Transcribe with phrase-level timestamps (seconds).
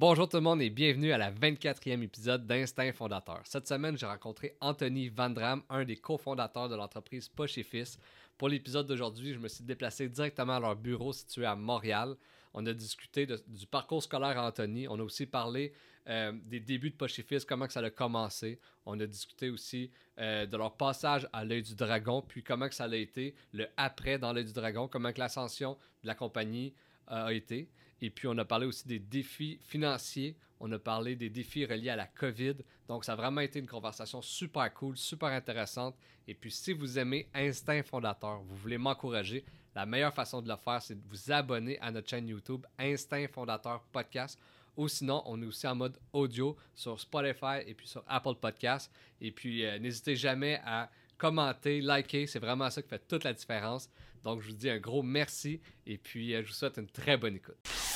[0.00, 3.40] Bonjour tout le monde et bienvenue à la 24e épisode d'Instinct Fondateur.
[3.42, 7.58] Cette semaine, j'ai rencontré Anthony Vandram, un des cofondateurs de l'entreprise Poche.
[8.36, 12.14] Pour l'épisode d'aujourd'hui, je me suis déplacé directement à leur bureau situé à Montréal.
[12.54, 14.86] On a discuté du parcours scolaire à Anthony.
[14.86, 15.72] On a aussi parlé
[16.08, 18.60] euh, des débuts de Poche et Fils, comment ça a commencé.
[18.86, 19.90] On a discuté aussi
[20.20, 23.66] euh, de leur passage à l'œil du dragon, puis comment que ça a été le
[23.76, 26.72] après dans l'œil du dragon, comment que l'ascension de la compagnie
[27.10, 27.68] euh, a été.
[28.00, 30.36] Et puis, on a parlé aussi des défis financiers.
[30.60, 32.56] On a parlé des défis reliés à la COVID.
[32.88, 35.96] Donc, ça a vraiment été une conversation super cool, super intéressante.
[36.26, 40.56] Et puis, si vous aimez Instinct Fondateur, vous voulez m'encourager, la meilleure façon de le
[40.56, 44.38] faire, c'est de vous abonner à notre chaîne YouTube Instinct Fondateur Podcast.
[44.76, 48.90] Ou sinon, on est aussi en mode audio sur Spotify et puis sur Apple Podcast.
[49.20, 52.26] Et puis, euh, n'hésitez jamais à commenter, liker.
[52.26, 53.90] C'est vraiment ça qui fait toute la différence.
[54.22, 57.16] Donc, je vous dis un gros merci et puis euh, je vous souhaite une très
[57.16, 57.87] bonne écoute.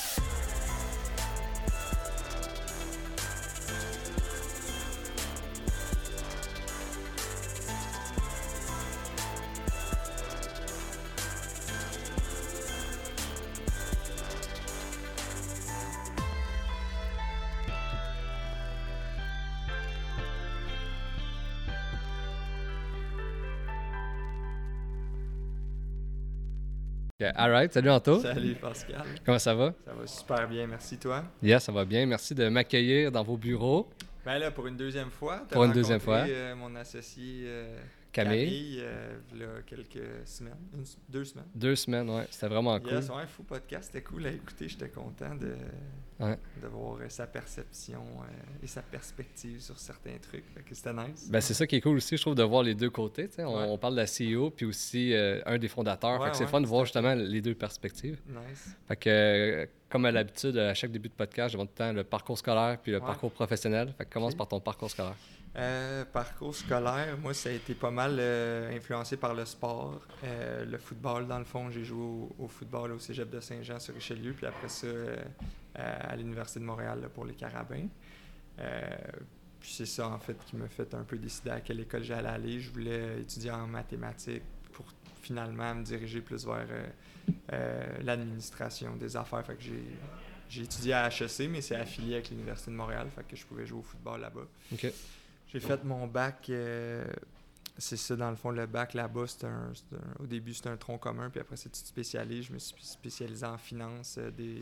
[27.35, 28.19] Alright, salut Anto.
[28.19, 29.03] Salut Pascal.
[29.25, 29.73] Comment ça va?
[29.85, 31.23] Ça va super bien, merci toi.
[31.41, 32.05] Yes, ça va bien.
[32.05, 33.89] Merci de m'accueillir dans vos bureaux.
[34.23, 35.41] Ben là, pour une deuxième fois.
[35.49, 36.25] Pour une deuxième fois.
[36.27, 37.77] Euh, mon associé euh,
[38.13, 38.45] Camille.
[38.45, 40.53] Camille euh, il y a quelques semaines.
[41.09, 41.45] deux semaines.
[41.55, 42.27] Deux semaines, ouais.
[42.29, 42.93] C'était vraiment cool.
[42.93, 43.89] Yes, un fou podcast.
[43.91, 44.69] C'était cool à écouter.
[44.69, 45.55] J'étais content de,
[46.61, 50.45] de voir euh, sa perception euh, et sa perspective sur certains trucs.
[50.71, 51.27] C'était nice.
[51.29, 53.27] Ben, c'est ça qui est cool aussi, je trouve, de voir les deux côtés.
[53.39, 56.35] On, parle de la CEO puis aussi un des fondateurs.
[56.35, 58.21] c'est fun de voir justement les deux perspectives.
[58.27, 58.77] Nice.
[58.87, 61.93] Fait que, comme à l'habitude, à chaque début de podcast, je demande tout le temps
[61.93, 63.93] le parcours scolaire puis le parcours professionnel.
[63.95, 65.13] Fait que commence par ton parcours scolaire.
[65.55, 70.01] Euh, parcours scolaire, moi, ça a été pas mal euh, influencé par le sport.
[70.23, 73.93] Euh, le football, dans le fond, j'ai joué au, football au cégep de Saint-Jean sur
[73.93, 74.87] Richelieu, puis après ça,
[75.75, 77.87] à l'Université de Montréal pour les Carabins.
[79.59, 82.29] puis c'est ça, en fait, qui m'a fait un peu décider à quelle école j'allais
[82.29, 82.59] aller.
[82.59, 84.41] Je voulais étudier en mathématiques
[84.73, 84.85] pour
[85.21, 86.67] finalement me diriger plus vers
[88.01, 89.45] l'administration des affaires.
[89.45, 89.63] Fait que
[90.49, 93.65] j'ai étudié à HEC, mais c'est affilié avec l'Université de Montréal, fait que je pouvais
[93.65, 94.47] jouer au football là-bas.
[95.47, 97.05] J'ai fait mon bac, euh,
[97.77, 99.71] c'est ça dans le fond, le bac là-bas, un,
[100.19, 102.41] au début c'était un tronc commun, puis après c'est tout spécialisé.
[102.43, 104.61] Je me suis spécialisé en finance, euh, des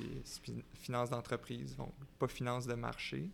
[0.76, 3.30] finances d'entreprise, donc pas finance de marché,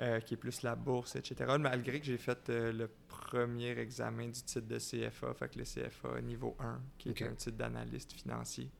[0.00, 1.56] euh, qui est plus la bourse, etc.
[1.58, 6.20] Malgré que j'ai fait le premier examen du titre de CFA, fait que le CFA
[6.20, 8.70] niveau 1, qui est un titre d'analyste financier.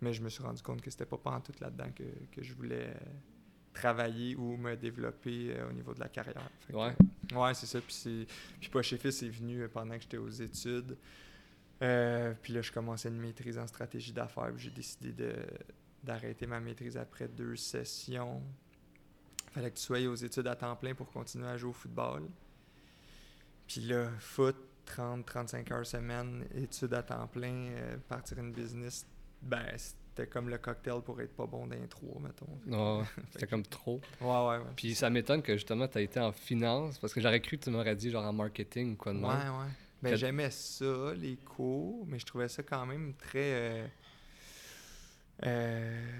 [0.00, 2.54] mais je me suis rendu compte que c'était pas en tout là-dedans que, que je
[2.54, 2.94] voulais
[3.78, 6.50] travailler ou me développer euh, au niveau de la carrière.
[6.72, 6.94] ouais.
[7.34, 7.80] ouais, c'est ça.
[7.80, 8.26] Puis,
[8.60, 10.96] puis Fils est venu euh, pendant que j'étais aux études.
[11.82, 14.52] Euh, puis là, je commençais une maîtrise en stratégie d'affaires.
[14.56, 15.34] J'ai décidé de,
[16.02, 18.42] d'arrêter ma maîtrise après deux sessions.
[19.52, 22.28] Fallait que tu sois aux études à temps plein pour continuer à jouer au football.
[23.66, 24.56] Puis là, foot,
[24.96, 27.70] 30-35 heures semaine, études à temps plein,
[28.08, 29.06] partir une business,
[29.42, 32.58] ben, c'était comme le cocktail pour être pas bon d'intro, mettons.
[32.66, 34.00] Non, c'était comme trop.
[34.20, 34.72] Ouais, ouais, ouais.
[34.76, 37.64] Puis ça m'étonne que justement tu as été en finance, parce que j'aurais cru que
[37.64, 39.70] tu m'aurais dit genre en marketing ou quoi de Ouais, ouais.
[40.02, 43.86] Ben, j'aimais ça, les cours, mais je trouvais ça quand même très euh,
[45.44, 46.12] euh,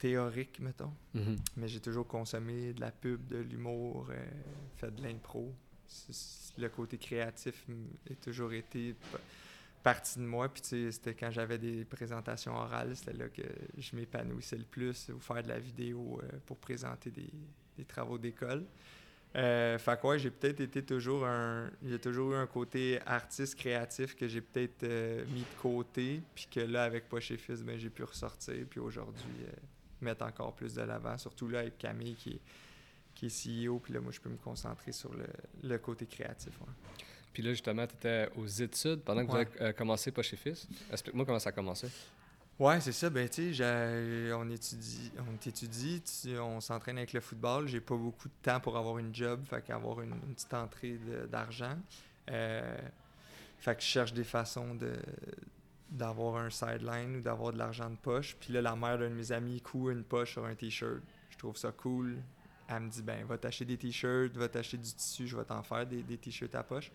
[0.00, 0.92] théorique, mettons.
[1.14, 1.38] Mm-hmm.
[1.58, 4.26] Mais j'ai toujours consommé de la pub, de l'humour, euh,
[4.76, 5.54] fait de l'impro.
[6.58, 7.66] Le côté créatif
[8.10, 8.96] a toujours été
[9.82, 10.48] partie de moi.
[10.48, 13.42] Puis, tu sais, c'était quand j'avais des présentations orales, c'était là que
[13.76, 17.30] je m'épanouissais le plus, ou faire de la vidéo euh, pour présenter des,
[17.76, 18.64] des travaux d'école.
[19.36, 21.70] Euh, fait quoi, j'ai peut-être été toujours un.
[21.84, 26.48] J'ai toujours eu un côté artiste créatif que j'ai peut-être euh, mis de côté, puis
[26.50, 29.46] que là, avec Poche et Fils, ben, j'ai pu ressortir, puis aujourd'hui,
[30.04, 32.40] mettre encore plus de l'avant, surtout là avec Camille qui est,
[33.14, 35.26] qui est CEO, puis là, moi, je peux me concentrer sur le,
[35.62, 36.52] le côté créatif.
[37.32, 40.36] Puis là, justement, tu étais aux études pendant que vous avez euh, commencé pas chez
[40.36, 40.66] Fils.
[40.90, 41.88] Explique-moi comment ça a commencé.
[42.58, 43.08] Ouais, c'est ça.
[43.08, 46.02] Ben, tu sais, on étudie, on étudie,
[46.38, 47.68] on s'entraîne avec le football.
[47.68, 50.98] J'ai pas beaucoup de temps pour avoir une job, fait qu'avoir une, une petite entrée
[51.30, 51.78] d'argent.
[52.30, 52.76] Euh,
[53.58, 54.92] fait que je cherche des façons de
[55.90, 58.36] d'avoir un sideline ou d'avoir de l'argent de poche.
[58.38, 61.02] Puis là, la mère d'un de mes amis coud une poche sur un t-shirt.
[61.30, 62.18] Je trouve ça cool.
[62.68, 65.62] Elle me dit, ben, va t'acheter des t-shirts, va t'acheter du tissu, je vais t'en
[65.62, 66.92] faire des, des t-shirts à poche.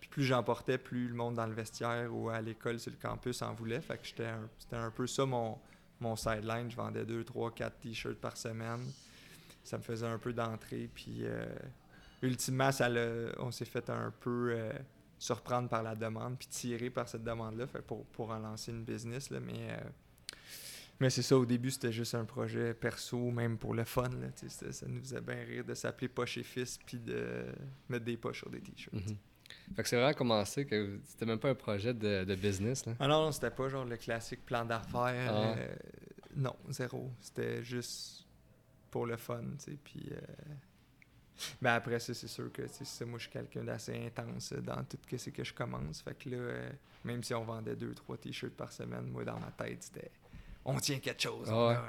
[0.00, 2.96] Puis plus j'en portais, plus le monde dans le vestiaire ou à l'école sur le
[2.96, 3.80] campus en voulait.
[3.80, 5.58] Fait que c'était un, peu ça mon,
[6.00, 8.80] mon sideline, je vendais 2, 3, 4 t-shirts par semaine.
[9.64, 10.88] Ça me faisait un peu d'entrée.
[10.94, 11.46] Puis, euh,
[12.22, 12.88] ultimement, ça
[13.38, 14.72] on s'est fait un peu euh,
[15.18, 19.30] surprendre par la demande, puis tirer par cette demande-là pour, pour en lancer une business.
[19.30, 19.80] Là, mais euh,
[21.00, 24.08] mais c'est ça, au début, c'était juste un projet perso, même pour le fun.
[24.08, 24.28] Là,
[24.72, 27.44] ça nous faisait bien rire de s'appeler Poche et Fils, puis de
[27.88, 28.94] mettre des poches sur des t-shirts.
[28.94, 29.16] Mhm.
[29.76, 32.84] Fait que c'est vraiment commencé que c'était même pas un projet de, de business.
[32.84, 32.94] Là.
[32.98, 35.32] Ah non, non c'était pas genre le classique plan d'affaires.
[35.32, 35.54] Ah.
[35.56, 35.74] Euh,
[36.36, 37.10] non, zéro.
[37.20, 38.26] C'était juste
[38.90, 39.78] pour le fun, tu sais.
[39.82, 40.10] Puis.
[40.10, 40.20] Euh...
[41.62, 44.98] Ben après ça, c'est sûr que ça, moi je suis quelqu'un d'assez intense dans tout
[45.16, 46.02] ce que je commence.
[46.02, 46.70] Fait que là, euh,
[47.04, 50.10] même si on vendait deux, trois t-shirts par semaine, moi dans ma tête, c'était
[50.64, 51.48] on tient quelque chose.
[51.50, 51.82] Ah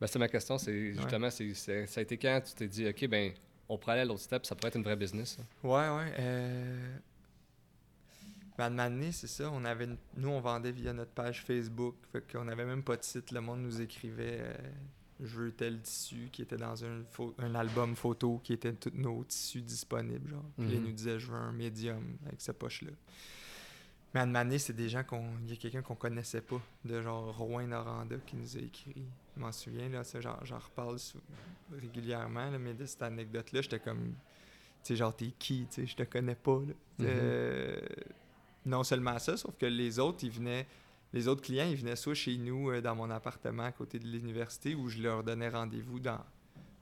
[0.00, 3.06] ben, c'est ma question, c'est justement, c'est, ça a été quand tu t'es dit, OK,
[3.08, 3.32] ben,
[3.68, 5.38] on pourrait aller à l'autre step, ça pourrait être une vraie business.
[5.64, 6.14] Ouais, ouais.
[6.18, 6.96] Euh...
[8.56, 9.50] Ben, c'est ça.
[9.50, 11.96] On avait, nous, on vendait via notre page Facebook.
[12.12, 13.32] Fait qu'on n'avait même pas de site.
[13.32, 14.54] Le monde nous écrivait euh,
[15.22, 17.02] Je veux tel tissu qui était dans un,
[17.38, 20.30] un album photo qui était tous nos tissus disponibles.
[20.30, 20.44] Genre.
[20.58, 20.86] Puis il mhm.
[20.86, 22.90] nous disait Je veux un médium avec cette poche-là.
[24.14, 25.24] Mais à Mané, c'est des gens qu'on.
[25.44, 29.04] Il y a quelqu'un qu'on connaissait pas, de genre Rouen Noranda qui nous a écrit.
[29.34, 30.98] Je m'en souviens, là, ça, genre, j'en reparle
[31.80, 34.14] régulièrement, mais de cette anecdote-là, j'étais comme.
[34.82, 36.74] Tu sais, genre, t'es qui, tu sais, je te connais pas, là.
[37.00, 37.06] Mm-hmm.
[37.06, 37.80] Euh,
[38.66, 40.66] non seulement ça, sauf que les autres, ils venaient.
[41.12, 44.06] Les autres clients, ils venaient soit chez nous, euh, dans mon appartement à côté de
[44.06, 46.20] l'université, où je leur donnais rendez-vous dans,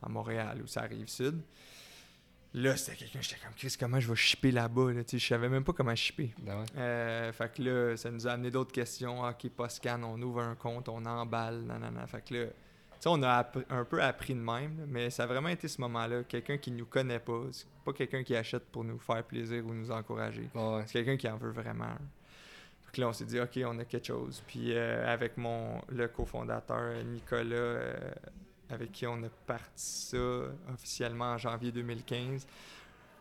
[0.03, 1.43] à Montréal, où ça arrive sud.
[2.53, 4.93] Là, c'était quelqu'un, j'étais comme, Chris, comment je vais shipper là-bas?
[4.93, 5.03] Là?
[5.11, 6.35] Je savais même pas comment shipper.
[6.41, 9.23] Ben euh, fait que là, ça nous a amené d'autres questions.
[9.23, 12.07] Ok, pas scan, on ouvre un compte, on emballe, nanana.
[12.09, 12.53] Fait que là, tu
[13.05, 16.25] sais, on a un peu appris de même, mais ça a vraiment été ce moment-là.
[16.25, 17.45] Quelqu'un qui nous connaît pas.
[17.53, 20.51] C'est pas quelqu'un qui achète pour nous faire plaisir ou nous encourager.
[20.87, 21.95] C'est quelqu'un qui en veut vraiment.
[22.91, 24.43] Fait que là, on s'est dit, OK, on a quelque chose.
[24.49, 28.11] Puis euh, avec mon le cofondateur Nicolas, euh,
[28.69, 30.19] avec qui on a parti ça
[30.73, 32.49] officiellement en janvier 2015.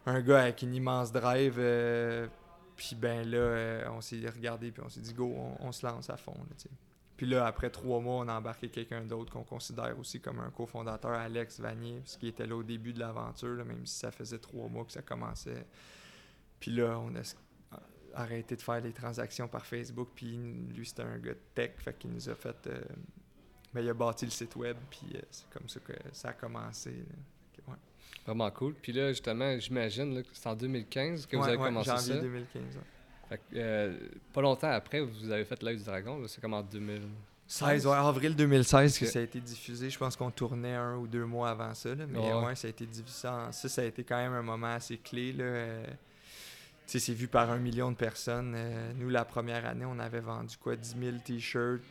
[0.08, 1.58] Un gars avec une immense drive.
[1.60, 2.28] Euh,
[2.76, 6.18] puis ben là, on s'est regardé, puis on s'est dit, go, on, se lance à
[6.18, 6.34] fond.
[7.16, 10.50] puis là, après trois mois, on a embarqué quelqu'un d'autre qu'on considère aussi comme un
[10.50, 14.68] cofondateur, Alex Vanier, qui était là au début de l'aventure, même si ça faisait trois
[14.68, 15.68] mois que ça commençait.
[16.60, 17.24] Puis là, on a
[18.14, 20.38] arrêté de faire les transactions par Facebook, puis
[20.76, 22.82] lui, c'était un gars de tech, fait qu'il nous a fait euh,
[23.74, 26.34] mais il a bâti le site web, puis euh, c'est comme ça que ça a
[26.34, 26.94] commencé.
[28.26, 28.74] Vraiment cool.
[28.76, 32.22] Puis là, justement, j'imagine que c'est en 2015 que vous avez commencé janvier ça?
[32.22, 32.64] 2015.
[33.56, 33.98] Euh,
[34.34, 36.22] pas longtemps après, vous avez fait l'œil du dragon.
[36.28, 37.88] C'est comme en 2016.
[37.88, 39.90] avril 2016 que ça a été diffusé.
[39.90, 41.96] Je pense qu'on tournait un ou deux mois avant ça.
[41.96, 42.56] mais ouais.
[42.56, 43.20] ça a été diffusé.
[43.20, 45.32] Ça, ça a été quand même un moment assez clé.
[45.32, 45.44] Là.
[45.44, 45.86] Euh,
[46.98, 48.58] c'est vu par un million de personnes.
[48.96, 51.84] nous, la première année, on avait vendu quoi 10 000 t-shirts,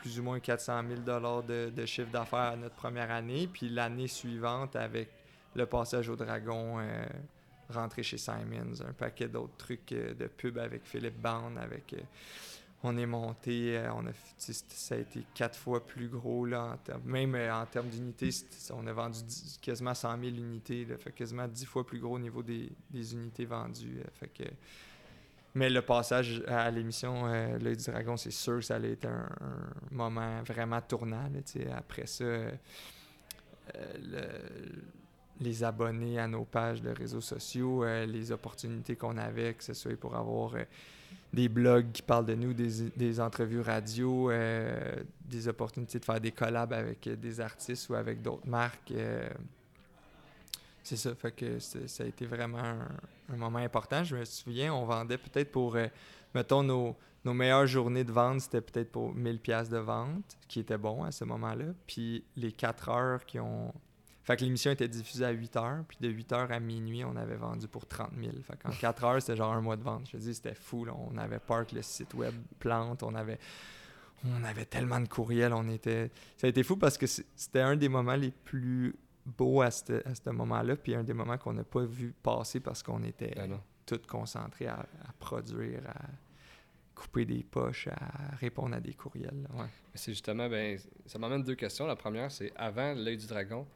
[0.00, 3.48] plus ou moins 400 000 de, de chiffre d'affaires à notre première année.
[3.52, 5.08] Puis l'année suivante, avec
[5.54, 7.06] le passage au dragon, euh,
[7.70, 11.94] rentrer chez Simons, un paquet d'autres trucs euh, de pub avec Philippe Bound, avec...
[12.84, 17.34] Euh, on est monté, on a, ça a été quatre fois plus gros, là, même
[17.34, 18.30] en termes d'unités,
[18.72, 19.20] on a vendu
[19.60, 23.44] quasiment 100 000 unités, là, quasiment 10 fois plus gros au niveau des, des unités
[23.44, 24.00] vendues.
[24.12, 24.44] fait que
[25.54, 29.06] mais le passage à l'émission euh, L'œil du dragon, c'est sûr que ça allait être
[29.06, 29.28] un,
[29.92, 31.30] moment vraiment tournant.
[31.76, 32.50] après ça, euh,
[35.40, 39.74] les abonnés à nos pages de réseaux sociaux, euh, les opportunités qu'on avait, que ce
[39.74, 40.54] soit pour avoir
[41.34, 44.30] des blogs qui parlent de nous, des, des entrevues radio,
[45.24, 48.92] des opportunités de faire des collabs avec des artistes ou avec d'autres marques
[50.84, 54.04] c'est ça, fait que ça a été vraiment un, moment important.
[54.04, 55.86] Je me souviens, on vendait peut-être pour, euh,
[56.34, 60.60] mettons, nos, nos, meilleures journées de vente, c'était peut-être pour 1000 pièces de vente, qui
[60.60, 61.64] était bon à ce moment-là.
[61.86, 63.72] Puis les 4 heures qui ont...
[64.24, 67.14] Fait que l'émission était diffusée à 8 heures, puis de 8 heures à minuit, on
[67.14, 68.32] avait vendu pour 30 000.
[68.42, 70.06] Fait qu'en 4 heures, c'était genre un mois de vente.
[70.06, 70.86] Je te dis, c'était fou.
[70.88, 73.38] On avait Park, le site web, Plante, on avait
[74.26, 76.10] on avait tellement de courriels, on était...
[76.36, 80.30] Ça a été fou parce que c'était un des moments les plus beau à ce
[80.30, 84.00] moment-là, puis un des moments qu'on n'a pas vu passer parce qu'on était ben tous
[84.08, 84.86] concentrés à,
[85.18, 86.00] produire, à
[86.94, 89.46] couper des poches, à répondre à des courriels.
[89.54, 89.66] Ouais.
[89.94, 91.86] C'est justement, ben, ça m'amène deux questions.
[91.86, 93.66] La première, c'est avant l'œil du dragon,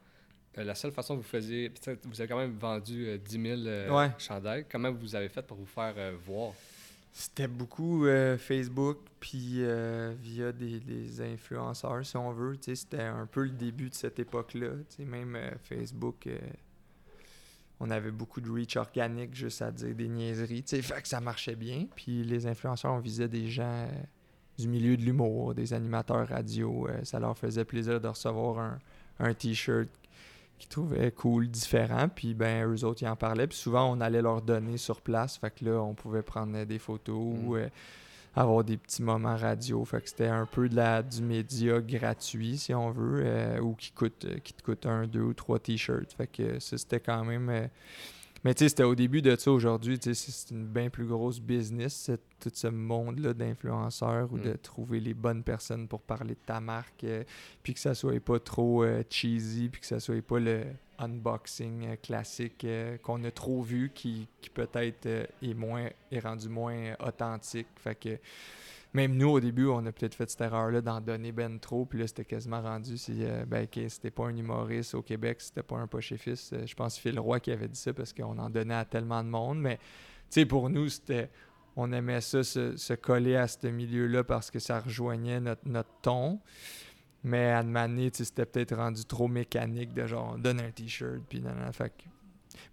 [0.55, 1.71] la seule façon que vous faisiez,
[2.03, 4.65] vous avez quand même vendu 10 000 euh, chandails.
[4.69, 6.53] Comment vous avez fait pour vous faire euh, voir?
[7.11, 12.57] C'était beaucoup euh, Facebook, puis euh, via des, influenceurs, si on veut.
[12.61, 14.69] C'était un peu le début de cette époque-là.
[14.99, 16.29] Même euh, Facebook,
[17.79, 20.63] on avait beaucoup de reach organique, juste à dire des niaiseries.
[20.67, 21.87] Fait que ça marchait bien.
[21.95, 23.87] Puis les influenceurs, on visait des gens
[24.57, 26.87] du milieu de l'humour, des animateurs radio.
[27.03, 28.79] ça leur faisait plaisir de recevoir un,
[29.19, 29.89] un t-shirt
[30.59, 32.07] qu'ils trouvaient cool, différent.
[32.13, 33.47] Puis ben, eux autres, ils en parlaient.
[33.47, 35.37] Puis souvent, on allait leur donner sur place.
[35.37, 37.69] Fait que là, on pouvait prendre des photos ou mm.
[38.35, 39.83] avoir des petits moments radio.
[39.85, 43.91] Fait que c'était un peu de la, du média gratuit, si on veut, ou qui,
[43.91, 46.13] coûte, qui te coûte un, deux ou trois t-shirts.
[46.13, 47.69] Fait que ça, c'était quand même
[48.43, 49.51] mais tu sais, c'était au début de ça.
[49.51, 54.51] Aujourd'hui, tu sais, c'est une bien plus grosse business, tout ce monde-là d'influenceurs ou de
[54.51, 54.57] mm.
[54.59, 57.23] trouver les bonnes personnes pour parler de ta marque, euh,
[57.63, 60.63] puis que ça soit pas trop euh, cheesy, puis que ça soit pas le
[60.99, 62.65] unboxing euh, classique
[63.03, 67.67] qu'on a trop vu, qui, qui peut-être est moins est rendu moins authentique.
[67.75, 68.17] Fait que
[68.93, 71.99] même nous, au début, on a peut-être fait cette erreur-là d'en donner ben trop, puis
[71.99, 75.77] là, c'était quasiment rendu si, euh, ben, c'était pas un humoriste au Québec, c'était pas
[75.77, 76.51] un poche fils.
[76.53, 78.85] Euh, je pense que Phil Roy qui avait dit ça parce qu'on en donnait à
[78.85, 81.29] tellement de monde, mais, tu sais, pour nous, c'était.
[81.75, 85.61] On aimait ça, se, coller à ce milieu-là parce que ça rejoignait notre,
[86.01, 86.39] ton.
[87.23, 91.41] Mais à de c'était peut-être rendu trop mécanique de genre, on donne un t-shirt, puis
[91.41, 91.93] non, non, fait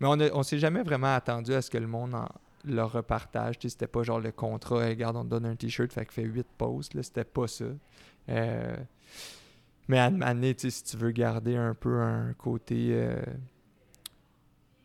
[0.01, 2.27] Mais on, on s'est jamais vraiment attendu à ce que le monde en,
[2.67, 3.57] leur repartage.
[3.61, 6.47] C'était pas genre le contrat, regarde, on te donne un t-shirt, fait que fait 8
[6.59, 7.01] posts.
[7.03, 7.65] C'était pas ça.
[8.29, 8.77] Euh,
[9.89, 13.23] mais à année, si tu veux garder un peu un côté euh,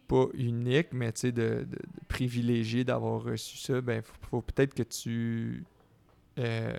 [0.07, 1.67] pas unique, mais de, de,
[2.07, 5.63] privilégié d'avoir reçu ça, ben faut, peut-être que tu
[6.37, 6.77] euh,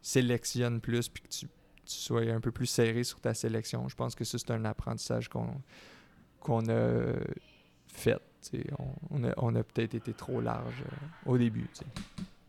[0.00, 1.46] sélectionnes plus puis que tu,
[1.84, 3.88] sois un peu plus serré sur ta sélection.
[3.88, 5.60] Je pense que ça, c'est un apprentissage qu'on
[6.40, 7.14] qu'on a
[7.88, 8.20] fait
[9.36, 11.66] on, a, peut-être été trop large euh, au début.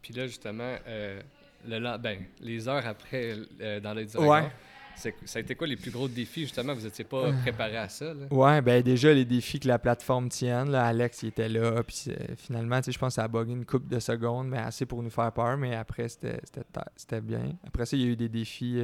[0.01, 1.21] Puis là, justement, euh,
[1.67, 4.51] le, ben, les heures après euh, dans le directeur,
[4.95, 6.73] ça a été quoi les plus gros défis, justement?
[6.73, 8.13] Vous n'étiez pas préparé à ça?
[8.13, 8.25] Là?
[8.31, 10.71] Ouais, ben déjà, les défis que la plateforme tienne.
[10.71, 11.81] Là, Alex, il était là.
[11.83, 15.01] Puis finalement, je pense que ça a bugué une coupe de secondes, mais assez pour
[15.01, 15.55] nous faire peur.
[15.57, 17.53] Mais après, c'était bien.
[17.65, 18.81] Après ça, il y a eu des défis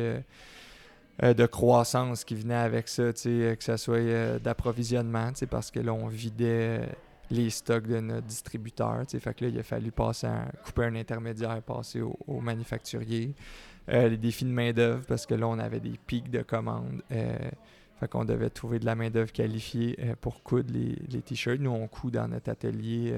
[1.21, 6.07] de croissance qui venait avec ça, que ce soit euh, d'approvisionnement, parce que là, on
[6.07, 6.81] vidait
[7.29, 9.03] les stocks de notre distributeur.
[9.07, 10.27] Fait que là, il a fallu passer
[10.63, 13.33] couper un intermédiaire, passer au, manufacturier.
[13.89, 17.01] Euh, les défis de main-d'œuvre, parce que là, on avait des pics de commandes.
[17.09, 21.59] fait qu'on devait trouver de la main-d'œuvre qualifiée pour coudre les, les t-shirts.
[21.59, 23.13] Nous, on coud dans notre atelier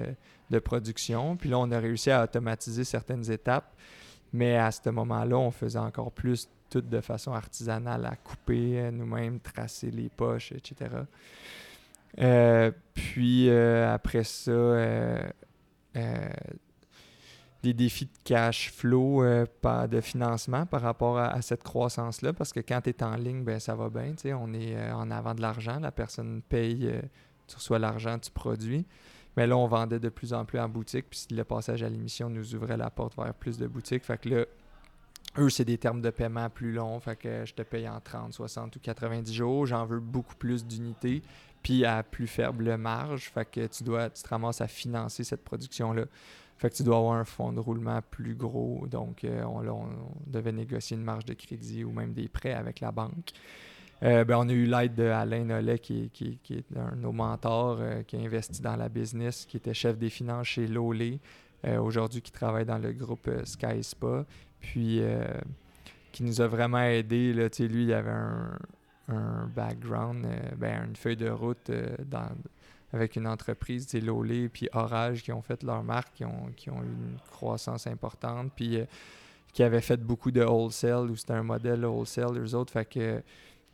[0.49, 1.35] de production.
[1.35, 3.73] Puis là, on a réussi à automatiser certaines étapes.
[4.33, 8.91] Mais à ce moment-là, on faisait encore plus tout de façon artisanale à couper euh,
[8.91, 10.91] nous-mêmes, tracer les poches, etc.
[12.19, 14.51] Euh, puis euh, après ça,
[17.63, 19.23] des défis de cash flow,
[19.61, 23.43] pas de financement par rapport à, cette croissance-là, parce que quand tu es en ligne,
[23.43, 26.91] ben, ça va bien, on est en avant de l'argent, la personne paye,
[27.47, 28.85] tu reçois l'argent, tu produis.
[29.37, 32.27] Mais là, on vendait de plus en plus en boutique, puis le passage à l'émission
[32.27, 34.03] nous ouvrait la porte vers plus de boutiques.
[34.03, 34.45] Fait que là,
[35.37, 38.33] eux, c'est des termes de paiement plus longs, fait que je te paye en 30,
[38.33, 39.65] 60 ou 90 jours.
[39.67, 41.21] J'en veux beaucoup plus d'unités,
[41.67, 43.29] puis à plus faible marge.
[43.29, 46.05] Fait que tu dois, te ramasses à financer cette production-là.
[46.57, 48.87] Fait que tu dois avoir un fonds de roulement plus gros.
[48.89, 49.89] Donc, euh, on,
[50.25, 53.31] devait négocier une marge de crédit ou même des prêts avec la banque.
[54.01, 56.09] Euh, ben, on a eu l'aide d'Alain Nollet, qui,
[56.51, 59.97] est un de nos mentors, euh, qui a investi dans la business, qui était chef
[59.97, 61.19] des finances chez Lolé,
[61.81, 64.25] aujourd'hui qui travaille dans le groupe Sky Spa,
[64.61, 65.01] puis
[66.13, 67.33] qui nous a vraiment aidé.
[67.33, 68.57] Là, lui, il avait un,
[69.55, 71.95] background, euh, ben, une feuille de route euh,
[72.93, 76.81] avec une entreprise, Lolé puis Orage, qui ont fait leur marque, qui ont, qui ont
[76.81, 78.79] eu une croissance importante, puis
[79.53, 82.71] qui avaient fait beaucoup de wholesale, ou c'était un modèle wholesale, eux autres.
[82.71, 83.21] Fait que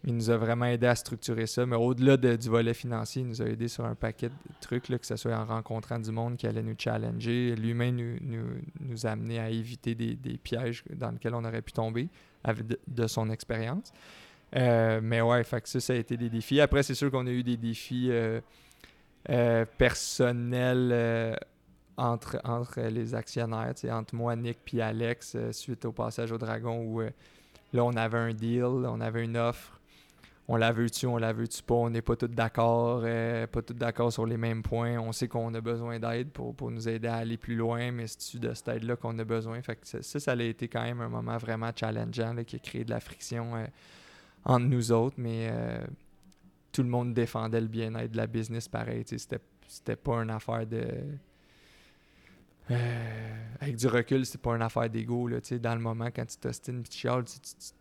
[0.05, 1.65] il nous a vraiment aidé à structurer ça.
[1.65, 4.97] Mais au-delà du volet financier, il nous a aidé sur un paquet de trucs, là,
[4.97, 8.45] que ce soit en rencontrant du monde qui allait nous challenger, lui-même nous, nous,
[8.81, 12.09] nous, amener à éviter des, pièges dans lesquels on aurait pu tomber
[12.43, 13.93] avec de, son expérience.
[14.55, 16.61] Euh, mais ouais, fait que ça, ça a été des défis.
[16.61, 18.39] Après, c'est sûr qu'on a eu des défis euh,
[19.29, 21.37] euh, personnels
[21.97, 27.01] entre, entre les actionnaires, entre moi, Nick puis Alex, suite au passage au Dragon où
[27.01, 29.79] là, on avait un deal, on avait une offre
[30.49, 34.11] on la veut-tu, on la veut-tu pas, on n'est pas tous d'accord, pas tous d'accord
[34.11, 34.99] sur les mêmes points.
[34.99, 38.39] On sait qu'on a besoin d'aide pour, nous aider à aller plus loin, mais c'est
[38.39, 39.61] de cette aide-là qu'on a besoin?
[39.61, 42.83] Fait que ça, ça, a été quand même un moment vraiment challengeant qui a créé
[42.83, 43.53] de la friction
[44.45, 45.85] entre nous autres, mais euh,
[46.71, 49.03] tout le monde défendait le bien-être de la business pareil.
[49.05, 50.85] C'était, pas une affaire de.
[53.59, 55.29] avec du recul, c'est pas une affaire d'ego.
[55.29, 57.07] Dans le moment, quand tu t'ostines et tu,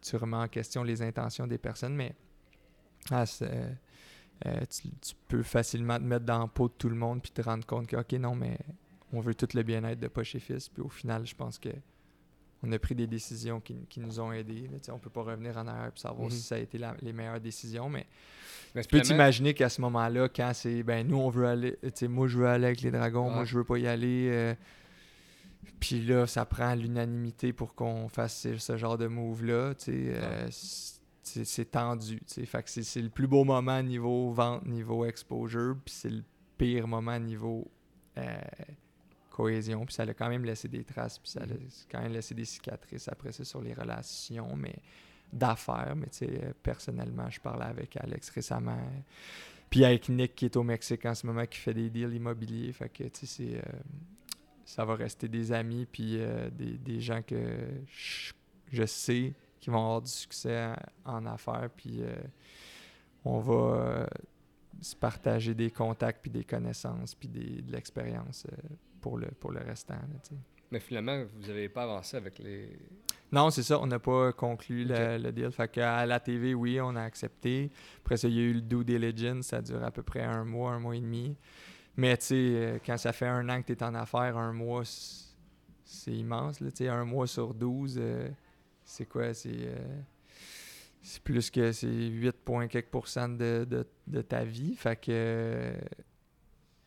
[0.01, 2.15] tu remets en question les intentions des personnes, mais
[3.11, 3.25] ah,
[4.47, 7.43] euh, tu, peux facilement te mettre dans la peau de tout le monde puis te
[7.43, 8.59] rendre compte que, OK, non, mais
[9.13, 10.69] on veut tout le bien-être de Poche et Fils.
[10.69, 11.71] Puis au final, je pense que
[12.63, 14.69] on a pris des décisions qui, qui nous ont aidés.
[14.71, 16.31] Là, on peut pas revenir en arrière et savoir Mhm.
[16.31, 18.07] si ça a été la- les meilleures décisions, mais
[18.75, 21.91] Mais tu peux t'imaginer qu'à ce moment-là, quand c'est ben nous on veut aller, tu
[21.95, 24.29] sais, moi je veux aller avec les dragons, moi je veux pas y aller.
[24.31, 24.55] euh,
[25.81, 29.75] puis là, ça prend l'unanimité pour qu'on fasse ce, genre de move-là.
[29.89, 30.47] euh,
[31.25, 32.17] c'est tendu.
[32.19, 32.47] tu sais.
[32.47, 36.23] Fait que c'est c'est le plus beau moment niveau vente, niveau exposure, puis c'est le
[36.59, 37.69] pire moment niveau
[38.19, 38.23] euh,
[39.33, 39.85] cohésion.
[39.87, 41.59] Puis ça a quand même laissé des traces, puis ça a Mhm.
[41.91, 44.77] quand même laissé des cicatrices après ça sur les relations, mais
[45.33, 45.95] d'affaires.
[45.97, 48.79] Mais tu sais, euh, personnellement, je parlais avec Alex récemment.
[49.71, 52.73] Puis avec Nick qui est au Mexique en ce moment, qui fait des deals immobiliers.
[52.73, 53.63] Fait que tu sais, c'est, euh,
[54.67, 57.37] ça va rester des amis, puis euh, des, des gens que
[57.87, 58.33] je,
[58.71, 60.75] je sais qui vont avoir du succès
[61.07, 61.71] en, en affaires.
[61.77, 62.15] Puis euh,
[63.25, 64.09] on va
[64.83, 68.47] se partager des contacts, puis des connaissances, puis des- de l'expérience
[69.03, 69.95] pour, le, pour le restant.
[69.95, 70.39] là.
[70.71, 72.71] Mais finalement, vous n'avez pas avancé avec les.
[73.31, 75.53] Non, c'est ça, on n'a pas conclu le, deal.
[75.53, 77.71] Fait qu'à la TV, oui, on a accepté.
[77.99, 80.45] Après ça, il y a eu le due diligence, ça dure à peu près un
[80.45, 81.37] mois, un mois et demi.
[81.97, 84.53] Mais tu sais, euh, quand ça fait un an que tu es en affaires, un
[84.55, 86.61] mois, c'est immense.
[86.61, 88.29] Là, un mois sur 12, euh,
[88.83, 89.35] c'est quoi?
[89.35, 90.01] C'est euh,
[91.03, 94.75] c'est plus que c'est 8 points quelques pourcents de, de, de ta vie.
[94.77, 95.75] Fait que,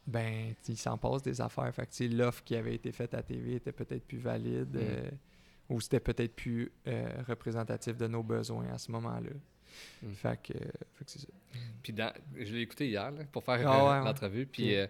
[0.07, 1.73] ben, il s'en passe des affaires.
[1.73, 4.75] Fait que, l'offre qui avait été faite à TV était peut-être plus valide.
[4.75, 4.79] Mm.
[4.81, 5.09] euh,
[5.69, 9.31] ou c'était peut-être plus euh, représentatif de nos besoins à ce moment-là.
[10.03, 10.11] Mm.
[10.13, 11.27] Fait que, fait que c'est ça.
[11.81, 12.13] Puis dans...
[12.37, 14.05] je l'ai écouté hier là, pour faire Ah euh, ouais, ouais.
[14.05, 14.45] l'entrevue.
[14.45, 14.85] Puis euh,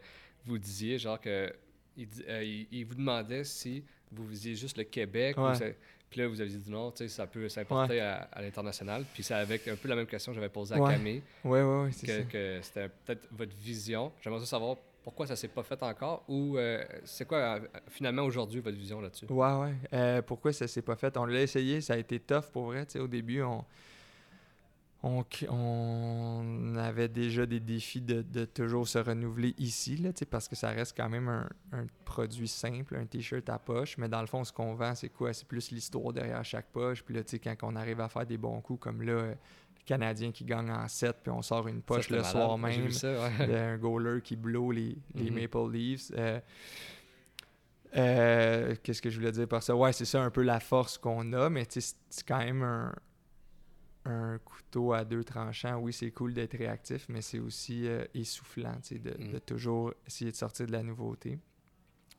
[0.45, 1.51] vous disiez genre que.
[1.97, 3.81] Il, euh, il- il vous demandait si
[4.11, 5.37] vous visiez juste le Québec.
[5.37, 5.77] ou Ouais.
[6.09, 9.05] Puis là, vous aviez dit non, tu sais, ça peut s'importer à, à l'international.
[9.13, 10.93] Puis c'est avec un peu la même question que j'avais posée à Ouais.
[10.93, 12.23] Camille, Ouais, ouais, ouais, c'est que, ça.
[12.23, 14.11] que c'était peut-être votre vision.
[14.21, 17.59] J'aimerais savoir pourquoi ça s'est pas fait encore ou euh, c'est quoi euh,
[17.89, 19.27] finalement aujourd'hui votre vision là-dessus?
[19.29, 19.75] Ouais, ouais.
[19.93, 21.15] Euh, pourquoi ça s'est pas fait?
[21.15, 22.87] On l'a essayé, ça a été tough pour vrai.
[22.95, 23.63] au début, on,
[25.03, 30.69] on, avait déjà des défis de, de toujours se renouveler ici, là, parce que ça
[30.69, 33.99] reste quand même un, un produit simple, un t-shirt à poche.
[33.99, 35.33] Mais dans le fond, ce qu'on vend, c'est quoi?
[35.33, 37.03] C'est plus l'histoire derrière chaque poche.
[37.03, 39.35] Puis là, quand on arrive à faire des bons coups, comme là,
[39.85, 43.29] Canadien qui gagne en 7, puis on sort une poche Ça, le soir même ça,
[43.39, 43.47] ouais.
[43.47, 45.41] d'un goaler qui blow les, les Mhm.
[45.41, 46.11] Maple Leafs.
[46.17, 46.39] Euh,
[47.95, 49.75] euh, Qu'est-ce que je voulais dire par ça?
[49.75, 51.95] Ouais, c'est ça un peu la force qu'on a, mais c'est
[52.27, 52.93] quand même un,
[54.05, 55.77] un couteau à deux tranchants.
[55.77, 59.31] Oui, c'est cool d'être réactif, mais c'est aussi euh, essoufflant de, Mm.
[59.33, 61.39] de toujours essayer de sortir de la nouveauté.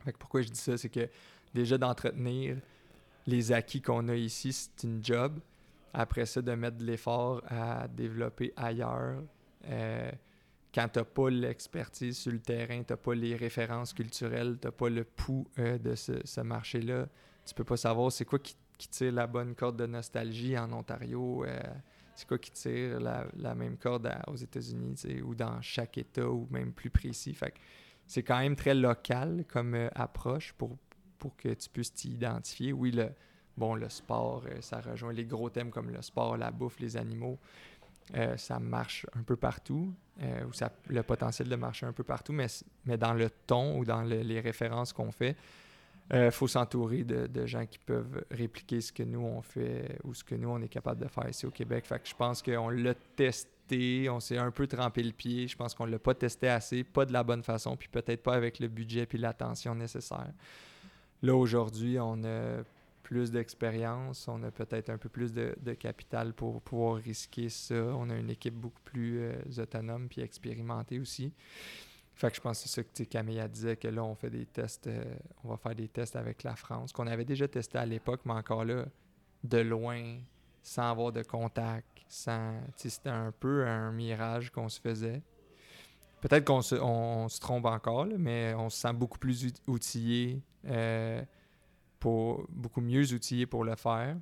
[0.04, 1.08] Fait que pourquoi je dis ça, c'est que
[1.52, 2.56] déjà d'entretenir
[3.26, 5.40] les acquis qu'on a ici, c'est une job.
[5.92, 9.22] Après ça, de mettre de l'effort à développer ailleurs.
[9.68, 10.10] Euh,
[10.74, 14.66] quand tu n'as pas l'expertise sur le terrain, tu n'as pas les références culturelles, tu
[14.66, 17.08] n'as pas le pouls euh, de ce, marché-là,
[17.46, 18.56] tu peux pas savoir c'est quoi qui,
[18.90, 21.58] tire la bonne corde de nostalgie en Ontario, euh,
[22.14, 26.72] c'est quoi qui tire la, même corde aux États-Unis, ou dans chaque État, ou même
[26.72, 27.34] plus précis.
[28.06, 30.76] C'est quand même très local comme approche pour,
[31.18, 32.74] pour que tu puisses t'y identifier.
[32.74, 33.10] Oui, le,
[33.56, 36.96] bon, le sport, euh, ça rejoint les gros thèmes comme le sport, la bouffe, les
[36.96, 37.38] animaux.
[38.14, 39.92] Euh, ça marche un peu partout,
[40.22, 42.46] euh, ou ça le potentiel de marcher un peu partout, mais,
[42.84, 45.36] mais dans le ton ou dans le- les références qu'on fait,
[46.14, 50.22] il faut s'entourer de, gens qui peuvent répliquer ce que nous on fait ou ce
[50.22, 51.84] que nous on est capable de faire ici au Québec.
[52.04, 55.48] Je pense qu'on l'a testé, on s'est un peu trempé le pied.
[55.48, 58.34] Je pense qu'on l'a pas testé assez, pas de la bonne façon, puis peut-être pas
[58.34, 60.30] avec le budget puis l'attention nécessaire.
[61.22, 62.62] Là aujourd'hui, on a
[63.06, 67.76] plus d'expérience, on a peut-être un peu plus de, capital pour pouvoir risquer ça.
[67.76, 71.32] On a une équipe beaucoup plus euh, autonome puis expérimentée aussi.
[72.16, 74.46] Fait que je pense que c'est ça que elle disait que là, on fait des
[74.46, 75.04] tests, euh,
[75.44, 78.32] on va faire des tests avec la France, qu'on avait déjà testé à l'époque, mais
[78.32, 78.86] encore là,
[79.44, 80.18] de loin,
[80.64, 82.60] sans avoir de contact, sans.
[82.74, 85.22] C'était un peu un mirage qu'on se faisait.
[86.22, 91.22] Peut-être qu'on se, trompe encore, mais on se sent beaucoup plus out- outillé, euh,
[92.48, 94.16] beaucoup mieux outillé pour le faire.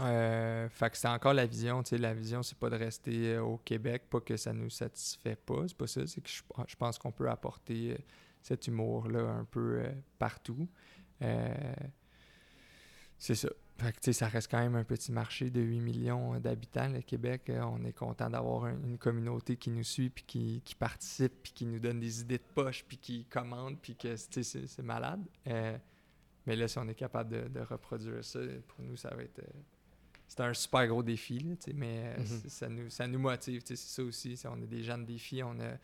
[0.00, 3.34] Euh, fait que c'est encore la vision, tu sais, la vision c'est pas de rester
[3.34, 6.76] euh, au Québec, pas que ça nous satisfait pas, c'est pas ça, c'est que je,
[6.76, 7.98] pense qu'on peut apporter euh,
[8.42, 9.84] cet humour-là un peu
[10.18, 10.68] partout.
[13.18, 13.48] C'est ça.
[13.78, 17.50] Fait que, ça reste quand même un petit marché de 8 millions d'habitants, le Québec.
[17.50, 20.24] On est content d'avoir un- une communauté qui nous suit, puis
[20.62, 24.16] qui, participe, puis qui nous donne des idées de poche, puis qui commande, puis que,
[24.16, 25.22] c'est malade.
[26.46, 29.38] Mais là, si on est capable de, de reproduire ça, pour nous, ça va être...
[29.40, 29.60] euh,
[30.28, 32.26] c'est un super gros défi, là, mais euh, Mhm.
[32.48, 33.62] ça, nous, ça nous motive.
[33.64, 34.36] C'est ça aussi.
[34.46, 35.76] On a des gens de défi, on a,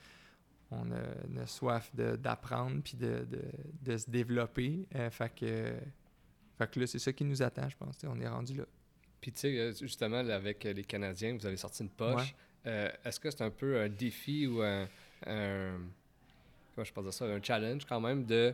[0.72, 3.42] on a, a soif de- d'apprendre puis de, de,
[3.82, 4.86] de se développer.
[4.96, 5.82] Euh, fait que, fait
[6.58, 7.96] Fait que là, c'est ça qui nous attend, je pense.
[8.04, 8.64] On est rendu là.
[9.20, 12.34] Puis, tu sais, justement, avec les Canadiens, vous avez sorti une poche.
[12.66, 14.88] Euh, est-ce que c'est un peu un défi ou un.
[16.74, 18.52] comment je pense ça Un challenge quand même de.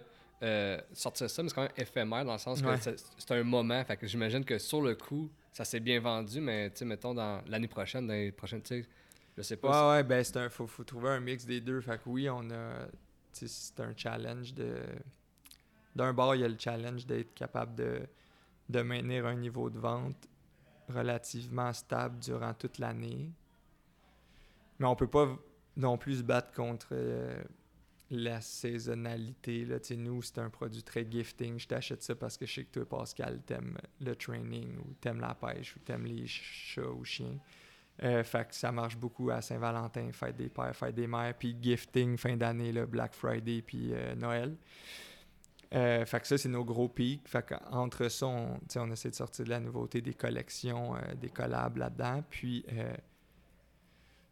[0.92, 3.84] Sortir ça, mais c'est quand même éphémère dans le sens que c'est un moment.
[3.84, 7.14] Fait que j'imagine que sur le coup, ça s'est bien vendu, mais tu sais, mettons,
[7.14, 8.88] dans l'année prochaine, dans les prochaines, tu sais,
[9.36, 9.90] je sais pas.
[9.90, 11.80] Ouais, ouais, ben, c'est un, faut, faut trouver un mix des deux.
[11.80, 12.86] Fait que oui, on a,
[13.32, 14.76] c'est un challenge de,
[15.94, 18.00] d'un bord, il y a le challenge d'être capable de,
[18.68, 20.28] de maintenir un niveau de vente
[20.88, 23.30] relativement stable durant toute l'année.
[24.78, 25.36] Mais on peut pas
[25.76, 27.42] non plus se battre contre euh,
[28.10, 29.64] la saisonnalité.
[29.64, 29.78] Là.
[29.96, 31.58] nous, c'est un produit très gifting.
[31.58, 35.20] Je t'achète ça parce que je sais que toi, Pascal, t'aimes le training ou t'aimes
[35.20, 37.38] la pêche ou t'aimes les chats ou chiens.
[38.02, 41.56] Euh, fait que ça marche beaucoup à Saint-Valentin, fête des pères, fête des mères, puis
[41.60, 44.56] gifting fin d'année, Black Friday, puis euh, Noël.
[45.74, 47.28] Euh, fait que ça, c'est nos gros pics.
[47.28, 51.76] Fait qu'entre ça, on, on essaie de sortir de la nouveauté, des collections, des collabs
[51.76, 52.22] là-dedans.
[52.30, 52.64] Puis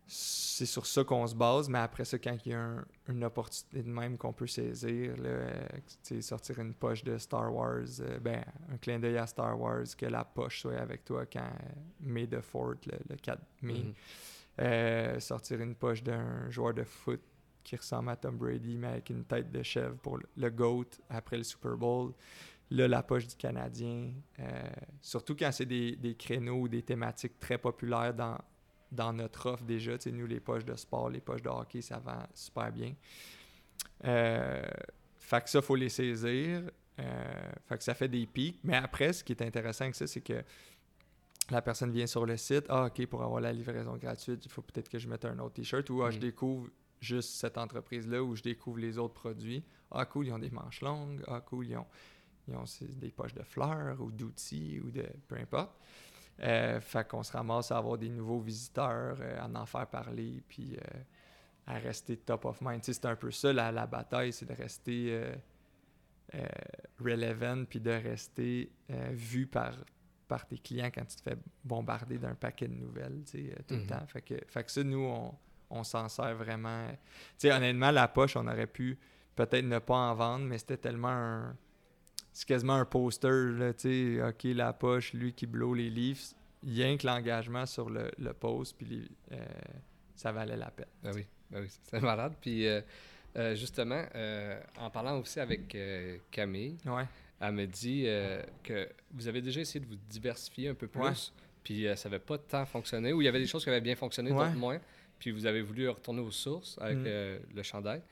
[0.07, 1.69] c'est sur ça qu'on se base.
[1.69, 2.77] Mais après ça, quand il y a
[3.09, 7.87] une opportunité de même qu'on peut saisir, là, sortir une poche de Star Wars,
[8.21, 11.51] ben, un clin d'œil à Star Wars, que la poche soit avec toi quand
[12.01, 12.77] May the 4
[13.09, 13.95] le, 4 mai.
[14.59, 15.21] Mm-hmm.
[15.21, 17.21] sortir une poche d'un joueur de foot
[17.64, 21.37] qui ressemble à Tom Brady, mais avec une tête de chèvre pour le GOAT après
[21.37, 22.12] le Super Bowl.
[22.71, 24.12] Là, la poche du Canadien.
[24.38, 28.38] Euh, surtout quand c'est des, des, créneaux ou des thématiques très populaires dans,
[28.92, 29.99] dans notre offre déjà.
[29.99, 32.94] Tu nous, les poches de sport, les poches de hockey, ça vend super bien.
[34.05, 34.62] Euh,
[35.18, 36.62] fait que ça, il faut les saisir.
[36.99, 38.61] Euh, fait que ça fait des pics.
[38.64, 40.42] Mais après, ce qui est intéressant avec ça, c'est que
[41.51, 42.64] la personne vient sur le site.
[42.68, 45.55] Ah, OK, pour avoir la livraison gratuite, il faut peut-être que je mette un autre
[45.55, 45.88] T-shirt.
[45.90, 46.20] Ou ah, je mm.
[46.20, 46.68] découvre
[47.01, 49.62] juste cette entreprise-là où je découvre les autres produits.
[49.90, 51.22] Ah, cool, ils ont des manches longues.
[51.27, 51.87] Ah, cool, ils ont,
[52.49, 55.77] ils ont des poches de fleurs ou d'outils ou de peu importe.
[56.42, 60.42] Euh, fait qu'on se ramasse à avoir des nouveaux visiteurs, euh, à en faire parler,
[60.46, 61.01] puis euh,
[61.66, 62.83] à rester top of mind.
[62.85, 65.33] C'est un peu ça, la, la bataille, c'est de rester
[67.01, 68.70] relevant, puis de rester
[69.11, 69.72] vu par,
[70.29, 73.87] par tes clients quand tu te fais bombarder d'un paquet de nouvelles, tout le mm-hmm.
[73.87, 74.07] temps.
[74.07, 75.35] Fait que, fait que ça, nous, on,
[75.70, 76.87] on s'en sert vraiment.
[77.44, 78.99] Honnêtement, la poche, on aurait pu
[79.35, 81.57] peut-être ne pas en vendre, mais c'était tellement un.
[82.37, 86.20] C'est quasiment un poster, là, tu sais, OK, la poche, lui qui blow les livres,
[86.62, 89.38] rien que l'engagement sur le, le post, puis euh,
[90.14, 90.85] ça valait la peine.
[91.03, 92.35] Ben oui, ben oui c'est malade.
[92.38, 92.83] Puis euh,
[93.38, 94.05] euh, justement,
[94.79, 95.75] en parlant aussi avec
[96.31, 96.77] Camille,
[97.40, 98.05] elle me dit
[98.62, 101.33] que vous avez déjà essayé de vous diversifier un peu plus,
[101.64, 103.96] puis ça n'avait pas tant fonctionné, ou il y avait des choses qui avaient bien
[103.96, 104.79] fonctionné, d'autres moins
[105.18, 107.55] puis vous avez voulu retourner aux sources avec mm.
[107.55, 108.03] le chandail.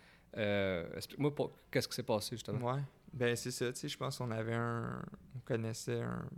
[0.97, 1.35] Explique-moi
[1.71, 2.81] qu'est-ce qui s'est passé justement?
[3.15, 5.01] Ben c'est ça, tu sais, je pense qu'on avait un.
[5.37, 6.29] On connaissait un,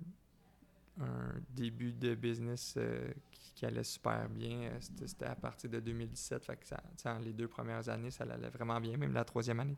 [1.50, 4.70] début de business euh, qui, allait super bien.
[4.80, 8.80] C'était à partir de 2017, fait que ça, les deux premières années, ça allait vraiment
[8.80, 9.76] bien, même la troisième année.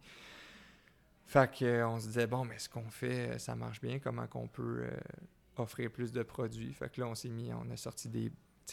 [1.27, 4.87] Fait qu'on se disait, bon, mais ce qu'on fait, ça marche bien, comment qu'on peut
[5.57, 6.73] offrir plus de produits?
[6.73, 8.31] Fait que là, on s'est mis, on a sorti des,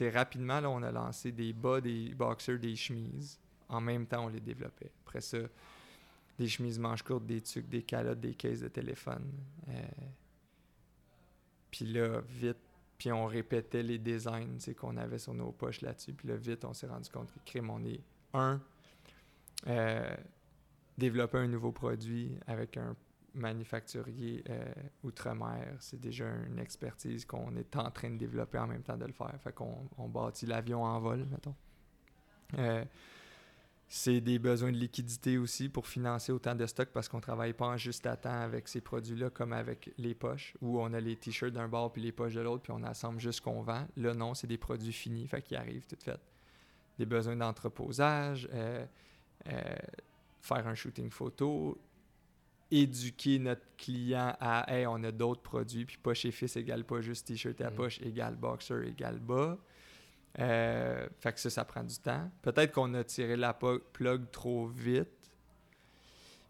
[0.10, 3.40] rapidement, là, on a lancé des bas, des boxers, des chemises.
[3.70, 4.92] En même temps, on les développait.
[5.06, 5.40] Après ça,
[6.38, 9.32] des chemises manches courtes, des tucs, des calottes, des cases de téléphone.
[9.70, 9.82] Euh,
[11.72, 12.58] puis là, vite,
[12.98, 16.14] puis on répétait les designs qu'on avait sur nos poches là-dessus.
[16.14, 18.02] Puis là, vite, on s'est rendu compte que crime, on est
[18.34, 18.62] un,
[19.68, 20.16] euh,
[20.98, 22.96] développer un nouveau produit avec un
[23.34, 28.82] manufacturier euh, outre-mer, c'est déjà une expertise qu'on est en train de développer en même
[28.82, 29.34] temps de le faire.
[29.44, 31.56] Fait qu'on on bâtit l'avion en vol, mettons.
[33.88, 37.68] C'est des besoins de liquidité aussi pour financer autant de stocks parce qu'on travaille pas
[37.68, 41.16] en juste à temps avec ces produits-là comme avec les poches où on a les
[41.16, 43.88] t-shirts d'un bord puis les poches de l'autre puis on assemble juste ce qu'on vend.
[43.98, 46.20] Là, non, c'est des produits finis, fait qu'ils arrivent tout fait.
[46.98, 48.86] Des besoins d'entreposage, euh,
[50.42, 51.78] faire un shooting photo,
[52.72, 57.02] éduquer notre client à Hey, on a d'autres produits, puis poche et fils égale pas
[57.02, 57.76] juste t-shirt à mm.
[57.76, 59.58] poche égale boxer égale bas.
[60.40, 62.30] Euh, fait que ça, ça prend du temps.
[62.42, 65.08] Peut-être qu'on a tiré la plug trop vite,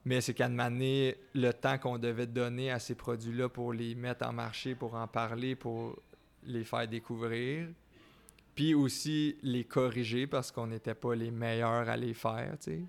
[0.05, 4.27] mais c'est qu'à demander le temps qu'on devait donner à ces produits-là pour les mettre
[4.27, 5.99] en marché, pour en parler, pour
[6.43, 7.67] les faire découvrir,
[8.55, 12.81] puis aussi les corriger parce qu'on n'était pas les meilleurs à les faire, tu sais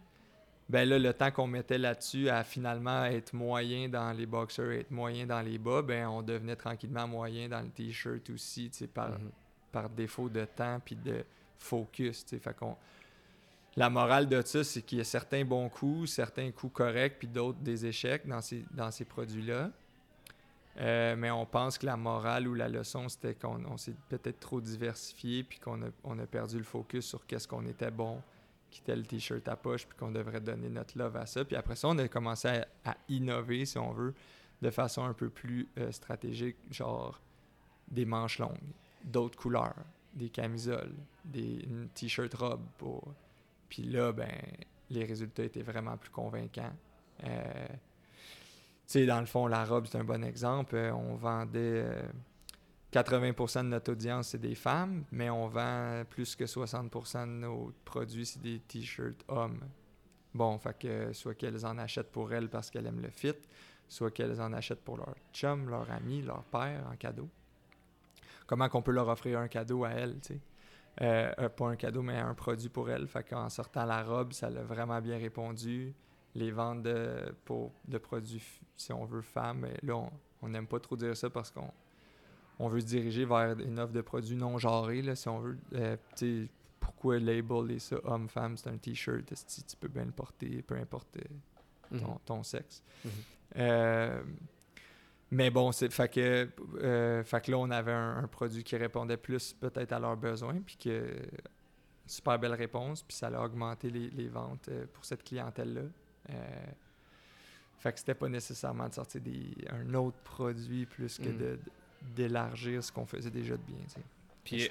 [0.69, 4.91] ben là, le temps qu'on mettait là-dessus à finalement être moyen dans les boxers, être
[4.91, 8.87] moyen dans les bas, ben on devenait tranquillement moyen dans le t-shirt aussi, tu sais,
[8.89, 9.31] par, mhm.
[9.73, 11.25] Par défaut de temps puis de
[11.59, 12.25] focus.
[13.77, 17.29] La morale de ça, c'est qu'il y a certains bons coups, certains coups corrects, puis
[17.29, 19.71] d'autres des échecs dans ces, dans ces produits-là.
[20.79, 24.61] Euh, mais on pense que la morale ou la leçon, c'était qu'on s'est peut-être trop
[24.61, 28.21] diversifié, puis qu'on a, on a perdu le focus sur qu'est-ce qu'on était bon,
[28.71, 31.45] qui était le t-shirt à poche, puis qu'on devrait donner notre love à ça.
[31.45, 34.15] Puis après ça, on a commencé à, innover, si on veut,
[34.63, 37.21] de façon un peu plus euh, stratégique, genre
[37.89, 38.57] des manches longues,
[39.07, 42.66] d'autres couleurs, des camisoles, des t-shirt robe.
[42.77, 43.14] Pour...
[43.69, 44.31] Puis là, ben,
[44.90, 46.73] les résultats étaient vraiment plus convaincants.
[47.25, 47.66] Euh,
[48.87, 50.77] sais, dans le fond, la robe, c'est un bon exemple.
[50.77, 51.85] Euh, on vendait
[52.92, 57.27] 80% euh, de notre audience, c'est des femmes, mais on vend plus que 60% de
[57.27, 59.61] nos produits, c'est des t-shirts hommes.
[60.35, 63.33] Bon, fait que soit qu'elles en achètent pour elles parce qu'elles aiment le fit,
[63.88, 67.29] soit qu'elles en achètent pour leur chum, leur ami, leur père en cadeau.
[68.47, 70.41] Comment qu'on peut leur offrir un cadeau à elles, tu sais?
[71.03, 73.07] Euh, pas un cadeau, mais un produit pour elles.
[73.07, 75.95] Fait qu'en sortant la robe, ça l'a vraiment bien répondu
[76.35, 78.43] les ventes de, pour, de produits,
[78.77, 79.67] si on veut, femmes.
[79.83, 79.95] là,
[80.43, 81.71] on n'aime pas trop dire ça parce qu'on
[82.59, 85.59] on veut se diriger vers une offre de produits non genrés, là, si on veut.
[85.75, 85.97] Euh,
[86.81, 91.99] pourquoi label ça homme-femme, c'est un t-shirt, tu peux bien le porter, peu importe euh,
[91.99, 92.19] mhm.
[92.25, 92.83] ton, sexe.
[93.05, 93.11] Mhm.
[93.57, 94.23] Euh,
[95.31, 96.49] mais bon, c'est fait que,
[97.25, 100.77] fait que là, on avait un, produit qui répondait plus peut-être à leurs besoins, puis
[100.77, 101.17] que
[102.07, 105.83] super belle réponse, puis ça a augmenté les, les ventes pour cette clientèle-là.
[106.31, 106.67] Euh,
[107.79, 111.59] fait que c'était pas nécessairement de sortir des, un autre produit plus que mm.
[112.15, 113.79] d'élargir ce qu'on faisait déjà de bien.
[114.45, 114.71] Puis,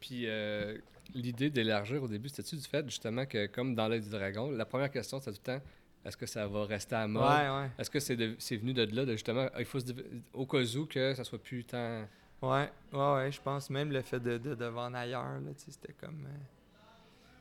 [0.00, 0.78] puis euh,
[1.14, 4.64] l'idée d'élargir au début, c'était-tu du fait justement que, comme dans l'œil du dragon, la
[4.64, 5.64] première question, c'était tout le temps
[6.06, 7.70] est-ce que ça va rester à mode?
[7.78, 9.92] Est-ce que c'est, c'est venu de là, de justement, il faut se,
[10.32, 12.06] au cas où que ça soit plus tant.
[12.42, 16.26] Ouais, ouais, ouais, je pense même le fait de, de, vendre ailleurs, là, c'était comme.
[16.26, 16.38] Euh,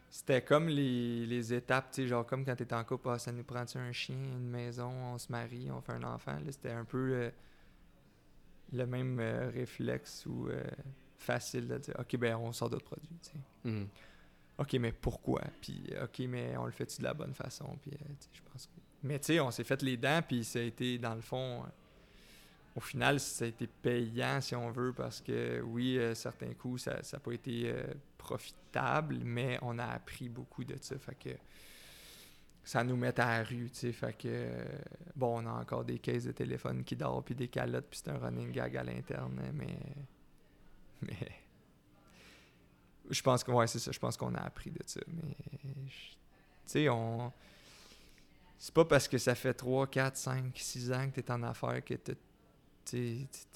[0.10, 3.32] c'était comme les, les étapes, tu sais, genre comme quand t'es en couple, ah, ça
[3.32, 6.38] nous prend un chien, une maison, on se marie, on fait un enfant.
[6.50, 7.30] C'était un peu euh,
[8.72, 10.48] le même euh, réflexe ou
[11.18, 13.70] facile de dire, OK, ben on sort d'autres produits, tu sais.
[13.70, 13.88] Mm.
[14.58, 15.42] OK, mais pourquoi?
[15.62, 17.78] Puis, OK, mais on le fait-tu de la bonne façon?
[17.82, 17.92] Puis,
[18.34, 18.72] je pense que...
[19.04, 21.64] Mais tu sais, on s'est fait les dents, puis ça a été, dans le fond,
[22.76, 27.02] au final, ça a été payant, si on veut, parce que oui, certains coups, ça
[27.14, 27.74] n'a pas été
[28.18, 30.98] profitable, mais on a appris beaucoup de ça.
[30.98, 31.30] Fait que
[32.66, 33.92] ça nous met à la rue, tu sais.
[33.92, 34.50] Fait que,
[35.16, 38.12] bon, on a encore des caisses de téléphone qui dorment, puis des calottes, puis c'est
[38.12, 39.78] un running gag à l'interne, mais.
[41.02, 41.45] Mais.
[43.10, 43.92] Je pense que, ouais, c'est ça.
[43.92, 45.02] Je pense qu'on a appris de ça.
[45.08, 45.36] Mais.
[45.64, 45.92] Tu
[46.66, 47.32] sais, on.
[48.58, 51.44] C'est pas parce que ça fait 3, 4, 5, 6 ans que tu es en
[51.44, 52.16] affaires que tu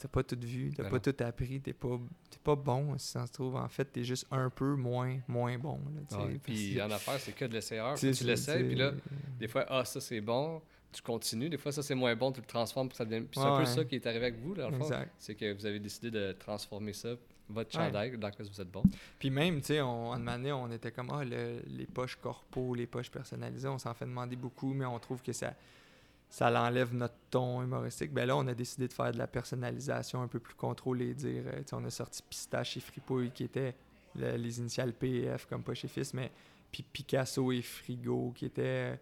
[0.02, 2.00] t'as pas tout vu, t'as ben pas tout appris, t'es pas,
[2.44, 3.56] pas bon si ça se trouve.
[3.56, 5.80] En fait, t'es juste un peu moins, moins bon.
[6.12, 7.96] Là, puis en affaires, c'est que de l'essayeur.
[7.96, 8.94] Tu l'essayes, puis là,
[9.40, 11.50] des fois, ah, ça c'est bon, tu continues.
[11.50, 13.26] Des fois, ça c'est moins bon, tu le transformes pour que ça devienne.
[13.26, 14.90] Puis c'est un peu ça qui est arrivé avec vous, dans le fond.
[15.18, 17.10] C'est que vous avez décidé de transformer ça,
[17.50, 18.84] votre chandail, dans lequel vous êtes bon.
[19.18, 23.12] Puis même, tu sais, en année, on était comme, ah, les poches corpo, les poches
[23.12, 25.54] personnalisées, on s'en fait demander beaucoup, mais on trouve que ça
[26.30, 28.14] ça l'enlève notre ton humoristique.
[28.14, 31.44] Ben là, on a décidé de faire de la personnalisation un peu plus contrôlée, dire,
[31.48, 33.74] euh, on a sorti Pistache et Fripouille qui étaient
[34.16, 36.32] les initiales PF comme pas chez Fils, mais
[36.72, 38.96] puis Picasso et Frigo qui étaient euh,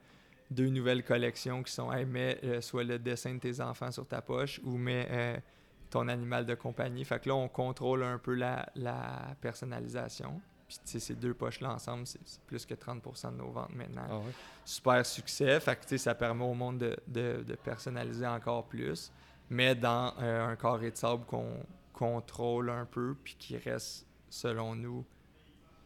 [0.51, 4.05] deux nouvelles collections qui sont hey, mets euh, soit le dessin de tes enfants sur
[4.05, 5.41] ta poche ou mets
[5.89, 7.05] ton animal de compagnie.
[7.05, 10.41] Fait que là, on contrôle un peu la, la personnalisation.
[10.67, 14.05] Puis, ces deux poches-là ensemble, c'est plus que 30% de nos ventes maintenant.
[14.09, 14.31] Ah
[14.65, 15.59] Super succès.
[15.61, 19.11] Fait que, ça permet au monde de, de, personnaliser encore plus,
[19.49, 24.75] mais dans euh, un carré de sable qu'on contrôle un peu, puis qui reste, selon
[24.75, 25.05] nous,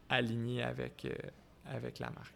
[0.10, 1.16] aligné avec, euh,
[1.66, 2.34] avec la marque.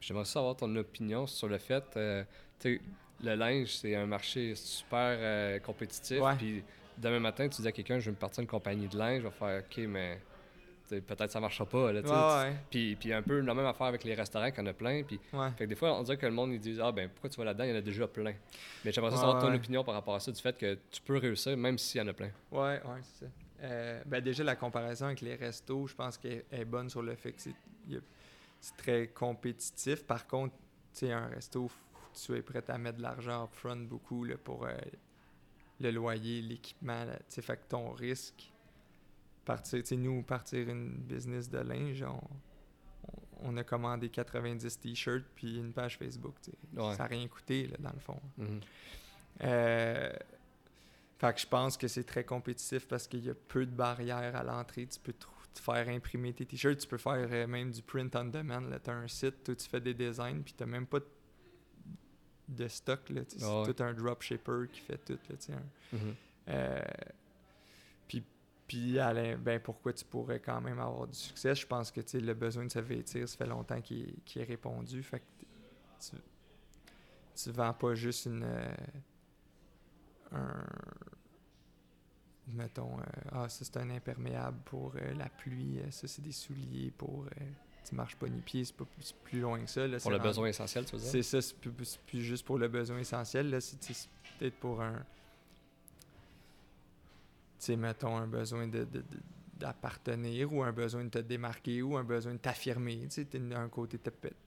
[0.00, 2.24] J'aimerais savoir ton opinion sur le fait, euh,
[2.64, 6.20] le linge, c'est un marché super compétitif.
[6.38, 6.64] Puis
[6.98, 9.26] demain matin, tu dis à quelqu'un, je vais me partir une compagnie de linge, je
[9.26, 10.20] vais faire, OK, mais
[11.00, 11.92] peut-être ça marchera pas.
[11.92, 12.02] Là,
[12.70, 15.02] Puis, puis un peu la même affaire avec les restaurants, qu'il y en a plein.
[15.02, 15.18] Puis,
[15.56, 17.38] fait que des fois, on dirait que le monde, ils disent Ah, ben pourquoi tu
[17.38, 18.34] vas là-dedans, il y en a déjà plein.
[18.84, 21.56] Mais j'aimerais savoir ton opinion par rapport à ça, du fait que tu peux réussir
[21.56, 22.30] même s'il y en a plein.
[22.50, 23.30] Ouais, ouais, c'est ça.
[23.62, 27.14] Euh, ben déjà, la comparaison avec les restos, je pense qu'elle est bonne sur le
[27.14, 30.04] fait que c'est très compétitif.
[30.04, 30.54] Par contre,
[30.92, 31.70] tu sais, un resto,
[32.12, 34.72] tu es prêt à mettre de l'argent upfront beaucoup là, pour euh,
[35.82, 37.04] le loyer, l'équipement.
[37.28, 38.52] Fait que ton risque
[39.44, 42.04] partir, nous, partir une business de linge,
[43.40, 46.36] on, a commandé 90 t-shirts puis une page Facebook.
[46.76, 48.20] Ça n'a rien coûté, là, dans le fond.
[48.38, 48.60] Mm-hmm.
[49.44, 50.12] Euh,
[51.18, 54.36] fait que je pense que c'est très compétitif parce qu'il y a peu de barrières
[54.36, 54.86] à l'entrée.
[54.86, 58.24] Tu peux te faire imprimer tes t-shirts, tu peux faire euh, même du print on
[58.26, 58.62] demand.
[58.82, 61.06] Tu as un site, où tu fais des designs, puis tu n'as même pas de
[62.68, 63.00] stock.
[63.28, 65.18] C'est tout un dropshipper qui fait tout.
[65.28, 65.56] Là,
[65.94, 66.84] mm-hmm.
[68.08, 68.24] puis,
[68.66, 68.98] puis
[69.38, 71.54] ben, pourquoi tu pourrais quand même avoir du succès?
[71.54, 75.02] Je pense que le besoin de se vêtir, ça fait longtemps qu'il est répondu.
[75.02, 75.44] Fait que
[76.00, 76.16] tu,
[77.34, 78.44] tu vends pas juste une.
[80.32, 80.64] un,
[82.48, 86.32] mettons, euh, ah, ça c'est un imperméable pour euh, la pluie, euh, ça c'est des
[86.32, 87.26] souliers pour.
[87.88, 89.86] Tu marches pas ni pied, c'est pas plus, plus, loin que ça.
[90.00, 91.10] pour le besoin essentiel, tu veux dire?
[91.10, 93.50] C'est ça, c'est plus, juste pour le besoin essentiel.
[93.50, 93.78] Là, c'est
[94.38, 94.98] peut-être pour un.
[97.58, 98.86] Tu sais, mettons, un besoin de,
[99.56, 103.06] d'appartenir ou un besoin de te démarquer ou un besoin de t'affirmer.
[103.08, 103.98] Tu sais, un côté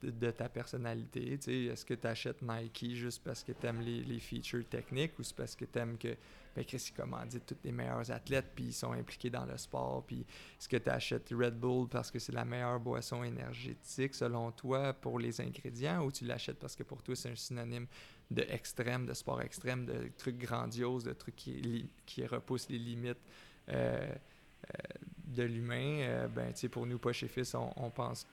[0.02, 1.38] de, ta personnalité.
[1.38, 4.66] Tu sais, est-ce que tu achètes Nike juste parce que tu aimes les, les, features
[4.68, 6.14] techniques ou c'est parce que tu aimes que
[6.56, 10.02] ben Chris, il dit tous les meilleurs athlètes, puis ils sont impliqués dans le sport.
[10.06, 14.50] Puis est-ce que tu achètes Red Bull parce que c'est la meilleure boisson énergétique selon
[14.52, 17.86] toi pour les ingrédients ou tu l'achètes parce que pour toi c'est un synonyme
[18.30, 23.20] de extrême, de sport extrême, de trucs grandioses, de trucs qui, qui repoussent les limites
[23.68, 24.78] euh, euh,
[25.26, 26.00] de l'humain?
[26.00, 28.26] Euh, ben, pour nous, pas chez Fils, on, pense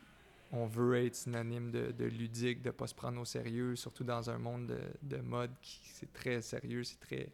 [0.54, 4.38] on veut être synonyme de, ludique, de pas se prendre au sérieux, surtout dans un
[4.38, 7.30] monde de, de mode qui c'est très sérieux, c'est très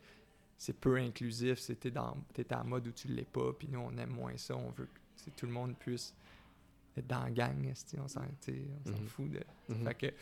[0.59, 3.97] c'est peu inclusif, c'était dans t'es en mode où tu l'es pas, puis nous on
[3.97, 4.89] aime moins ça, on veut
[5.25, 6.13] que tout le monde puisse
[6.97, 9.41] être dans la gang, on s'en mm fout de.
[9.69, 9.85] Mhm.
[9.85, 10.13] Fait que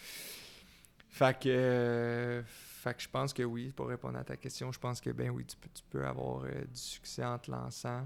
[1.09, 5.01] fait que, fait que je pense que oui, pour répondre à ta question, je pense
[5.01, 8.05] que ben oui, tu peux, tu peux avoir euh, du succès en te lançant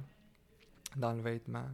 [0.96, 1.68] dans le vêtement.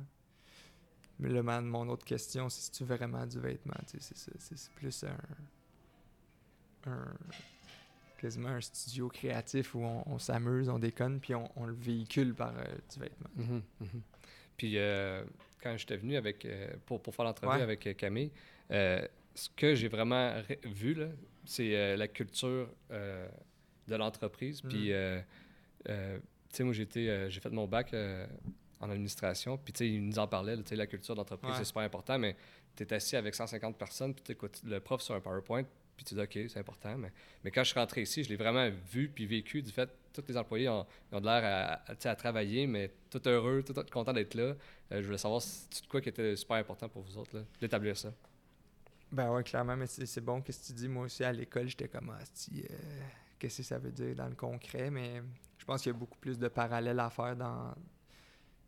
[1.20, 5.04] Mais le man, mon autre question, c'est si tu veux vraiment du vêtement, c'est plus
[5.04, 5.18] un,
[6.92, 7.14] un
[8.18, 12.64] quasiment un studio créatif où on, s'amuse, on déconne, puis on, le véhicule par euh,
[12.92, 13.30] du vêtement.
[13.36, 14.02] Mhm, mhm.
[14.58, 15.24] Puis euh,
[15.62, 18.32] quand j'étais venu avec, euh, pour, pour, faire l'entrevue avec Camille,
[18.70, 20.98] ce que j'ai vraiment vu,
[21.46, 24.62] c'est la culture de l'entreprise.
[24.62, 25.24] Puis, mhm.
[25.86, 25.94] tu
[26.50, 27.94] sais, moi, j'ai fait mon bac
[28.80, 31.66] en administration, puis tu sais, il nous en parlait, tu sais, la culture d'entreprise, c'est
[31.66, 32.36] super important, mais
[32.76, 35.64] tu es assis avec 150 personnes, puis tu écoutes le prof sur un PowerPoint,
[35.98, 36.98] puis tu dis, OK, c'est important.
[36.98, 37.12] Mais,
[37.44, 39.90] mais, quand je suis rentré ici, je l'ai vraiment vu puis vécu du fait
[40.22, 41.44] tous les employés ont, ont de l'air
[41.88, 44.56] à, à, travailler, mais tout heureux, tout, content d'être là.
[44.92, 47.96] Euh, je voulais savoir si tu quoi qui était super important pour vous autres, d'établir
[47.98, 48.14] ça.
[49.12, 50.88] Ben ouais, clairement, mais c'est bon que tu dis.
[50.88, 52.64] Moi aussi, à l'école, j'étais comme, ah, euh,
[53.40, 55.22] qu'est-ce que ça veut dire dans le concret, mais
[55.58, 57.74] je pense qu'il y a beaucoup plus de parallèles à faire dans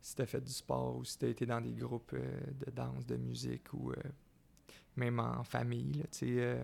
[0.02, 2.39] si tu as fait du sport ou si tu as été dans des groupes euh,
[2.65, 3.92] de danse, de musique ou
[4.96, 6.06] même en famille.
[6.12, 6.60] Tu sais,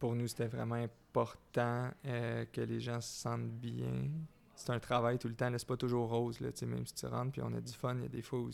[0.00, 4.08] pour nous, c'était vraiment important euh, que les gens se sentent bien.
[4.56, 7.32] C'est un travail tout le temps, c'est pas toujours rose, là, même si tu rentres
[7.32, 8.50] puis on a du fun, il y a des fois où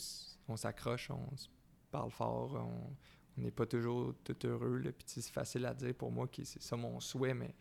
[0.49, 1.49] on s'accroche, on se
[1.91, 6.29] parle fort, on n'est pas toujours tout heureux, puis c'est facile à dire pour moi
[6.33, 7.55] c'est ça mon souhait, mais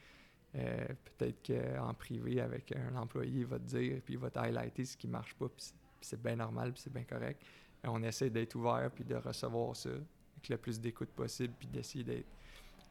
[0.56, 4.40] euh, peut-être qu'en privé, avec un employé, il va te dire, puis il va te
[4.40, 5.72] highlighter ce qui marche pas, puis
[6.02, 7.42] c'est bien normal, puis c'est bien correct.
[7.84, 12.04] on essaie d'être ouvert, puis de recevoir ça avec le plus d'écoute possible, puis d'essayer
[12.04, 12.30] d'être...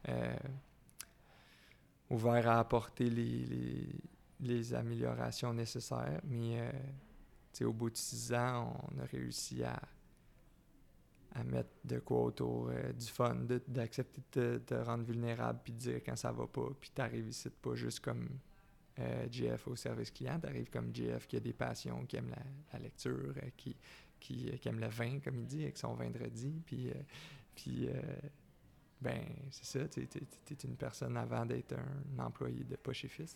[0.09, 0.35] Euh,
[2.09, 3.87] ouvert à apporter les,
[4.39, 6.21] les, améliorations nécessaires.
[6.25, 9.79] Mais euh, au bout de six ans, on a réussi à,
[11.33, 13.35] à mettre de quoi autour euh, du fun,
[13.67, 17.49] d'accepter de, te rendre vulnérable, puis de dire quand ça va pas, puis t'arrives ici
[17.49, 18.29] pas juste comme
[18.99, 22.33] euh, GF au service client, t'arrives comme GF qui a des passions, qui aime
[22.71, 23.75] la, lecture, qui,
[24.19, 26.91] qui, qui, aime le vin, comme il dit, avec son vendredi, puis,
[27.55, 27.89] puis
[29.01, 33.35] ben c'est ça, tu es, une personne avant d'être un employé de pas chez Fils.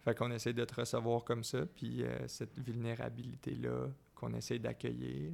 [0.00, 5.32] Fait qu'on essaie de te recevoir comme ça, puis euh, cette vulnérabilité-là qu'on essaie d'accueillir.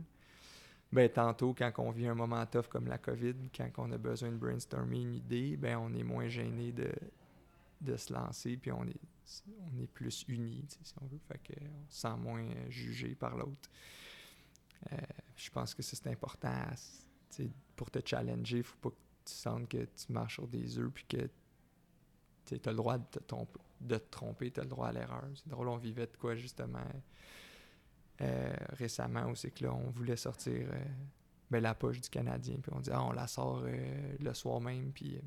[0.92, 4.30] Ben, tantôt, quand on vit un moment tough comme la COVID, quand on a besoin
[4.30, 6.90] de brainstormer une idée, ben, on est moins gêné de,
[7.80, 9.00] de se lancer, puis on est,
[9.60, 11.20] on est plus unis, si on veut.
[11.28, 13.70] Fait qu'on se sent moins jugé par l'autre.
[14.92, 14.96] Euh,
[15.36, 16.64] je pense que c'est important.
[17.76, 20.90] pour te challenger, il faut pas que tu sens que tu marches sur des œufs
[20.92, 21.28] puis que
[22.46, 23.34] tu as le droit de te,
[23.80, 25.24] de te tromper, tu as le droit à l'erreur.
[25.34, 26.86] C'est drôle, on vivait de quoi justement
[28.20, 30.84] euh, récemment où c'est que là, on voulait sortir euh,
[31.50, 34.60] ben, la poche du Canadien, puis on dit ah, on la sort euh, le soir
[34.60, 35.20] même, puis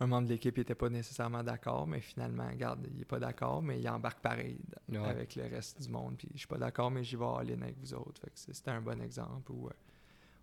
[0.00, 3.62] un membre de l'équipe n'était pas nécessairement d'accord, mais finalement, regarde, il n'est pas d'accord,
[3.62, 4.58] mais il embarque pareil
[4.92, 6.16] avec le reste du monde.
[6.18, 8.20] Puis je suis pas d'accord, mais j'y vais aller avec vous autres.
[8.34, 9.70] c'était un bon exemple où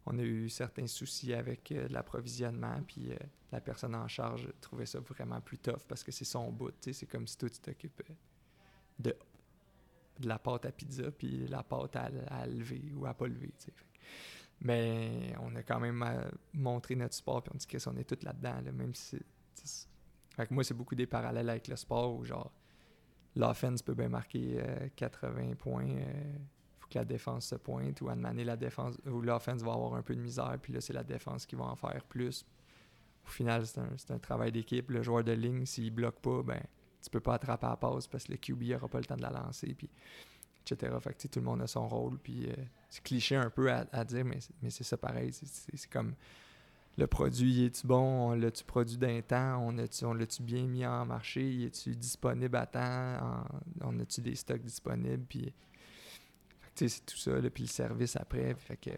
[0.05, 3.17] on a eu certains soucis avec euh, l'approvisionnement, puis euh,
[3.51, 6.73] la personne en charge trouvait ça vraiment plus tough parce que c'est son bout.
[6.81, 8.13] C'est comme si toi, tu t'occupes euh,
[8.99, 9.15] de,
[10.19, 13.53] de la pâte à pizza, puis la pâte à, lever ou à pas lever.
[14.61, 16.03] Mais on a quand même
[16.53, 19.19] montré notre sport, puis on dit qu'on est tous là-dedans, même si.
[20.35, 22.51] Fait que moi, c'est beaucoup des parallèles avec le sport où, genre,
[23.35, 24.63] l'offense peut bien marquer
[24.95, 25.95] 80 points.
[26.93, 28.01] La défense se pointe.
[28.01, 30.57] Ou à demander la défense, ou l'offense va avoir un peu de misère.
[30.61, 32.45] Puis là, c'est la défense qui va en faire plus.
[33.25, 34.89] Au final, c'est un, un, travail d'équipe.
[34.89, 36.61] Le joueur de ligne, s'il bloque pas, ben
[37.01, 39.21] tu peux pas attraper la passe parce que le QB n'aura pas le temps de
[39.21, 39.73] la lancer.
[39.73, 39.89] Puis
[40.65, 40.93] etc.
[41.01, 42.17] Fait que tout le monde a son rôle.
[42.17, 42.53] Puis euh,
[42.89, 45.31] c'est cliché un peu à, dire, mais, mais c'est ça pareil.
[45.33, 46.15] C'est comme
[46.97, 48.31] le produit, est-tu bon?
[48.31, 49.67] On l'a-tu produit d'un temps?
[49.67, 51.65] On, on l'a-tu bien mis en marché?
[51.65, 53.45] Est-tu disponible à temps?
[53.81, 55.25] on a-tu des stocks disponibles?
[55.27, 55.53] Puis
[56.75, 57.31] c'est tout ça.
[57.53, 58.55] puis le service après.
[58.55, 58.91] Fait que,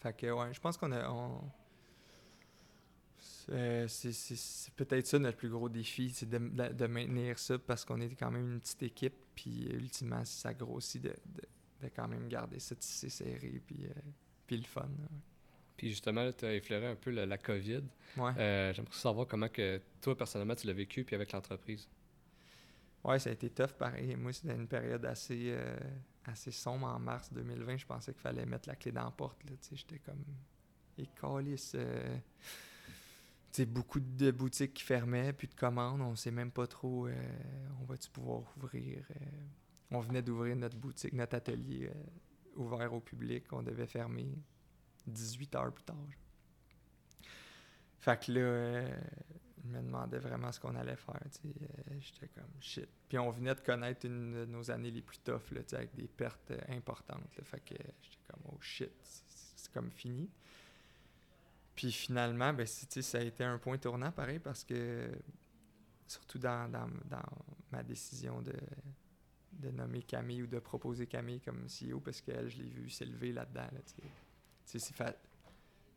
[0.00, 1.08] fait que ouais, je pense qu'on a.
[3.50, 8.00] Euh, c'est peut-être ça notre plus gros défi, c'est de, de, maintenir ça parce qu'on
[8.00, 9.14] est quand même une petite équipe.
[9.34, 11.08] Puis euh, ultimement, si ça grossit, de,
[11.80, 13.60] de, quand même garder ça tissé serré.
[13.66, 14.00] Puis, euh,
[14.46, 14.88] puis le fun.
[15.76, 17.82] Puis justement, tu as effleuré un peu la, COVID.
[18.16, 18.32] Ouais.
[18.36, 21.88] J'aimerais savoir comment que toi, personnellement, tu l'as vécu puis avec l'entreprise.
[23.04, 24.14] Ouais, ça a été tough pareil.
[24.16, 25.56] Moi, c'était une période assez,
[26.24, 27.78] assez sombre en mars 2020.
[27.78, 29.38] Je pensais qu'il fallait mettre la clé dans la porte.
[29.72, 30.24] J'étais comme.
[30.98, 31.08] Et
[33.52, 36.00] c'est beaucoup de boutiques qui fermaient, puis de commandes.
[36.00, 37.12] On sait même pas trop euh,
[37.80, 39.04] on va-tu pouvoir ouvrir.
[39.10, 39.14] Euh.
[39.90, 43.52] on venait d'ouvrir notre boutique, notre atelier euh, ouvert au public.
[43.52, 44.38] On devait fermer
[45.06, 45.96] 18 heures plus tard.
[48.00, 48.88] Fait que là,
[49.64, 51.20] me demandais vraiment ce qu'on allait faire.
[52.00, 52.88] J'étais comme shit.
[53.08, 56.08] Puis on venait de connaître une de nos années les plus toughs, là, avec des
[56.08, 57.22] pertes importantes.
[57.42, 58.92] Fait que j'étais comme oh shit,
[59.56, 60.28] c'est comme fini.
[61.74, 65.10] Puis finalement, ben, ça a été un point tournant, pareil, parce que,
[66.06, 66.70] surtout dans,
[67.70, 68.54] ma décision de,
[69.52, 73.32] de, nommer Camille ou de proposer Camille comme CEO, parce qu'elle, je l'ai vu s'élever
[73.32, 73.68] là-dedans.
[74.66, 74.94] c'est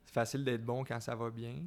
[0.06, 1.62] facile d'être bon quand ça va bien,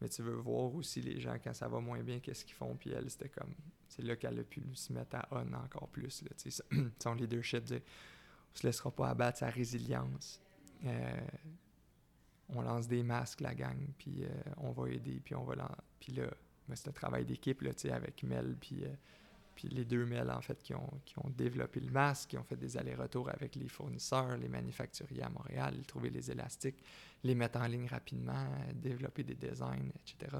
[0.00, 2.76] mais tu veux voir aussi les gens quand ça va moins bien, qu'est-ce qu'ils font.
[2.76, 3.54] Puis elle, c'était comme,
[3.88, 6.22] c'est là qu'elle a pu se mettre à on encore plus.
[6.22, 6.30] Là,
[7.02, 7.80] son leadership, dire,
[8.52, 10.40] on se laissera pas abattre sa résilience.
[10.84, 11.26] Euh,
[12.50, 14.28] on lance des masques, la gang, puis euh,
[14.58, 15.54] on va aider, puis on va
[15.98, 16.26] Puis là,
[16.68, 18.94] ben, c'est un travail d'équipe, avec Mel, puis, euh,
[19.56, 20.90] puis les deux Mel, en fait, qui ont,
[21.30, 25.74] développé le masque, qui ont fait des allers-retours avec les fournisseurs, les manufacturiers à Montréal,
[25.86, 26.76] trouver les élastiques,
[27.24, 30.36] les mettre en ligne rapidement, développer des designs, etc.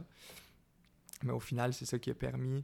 [1.25, 2.63] Mais au final, c'est ça qui a permis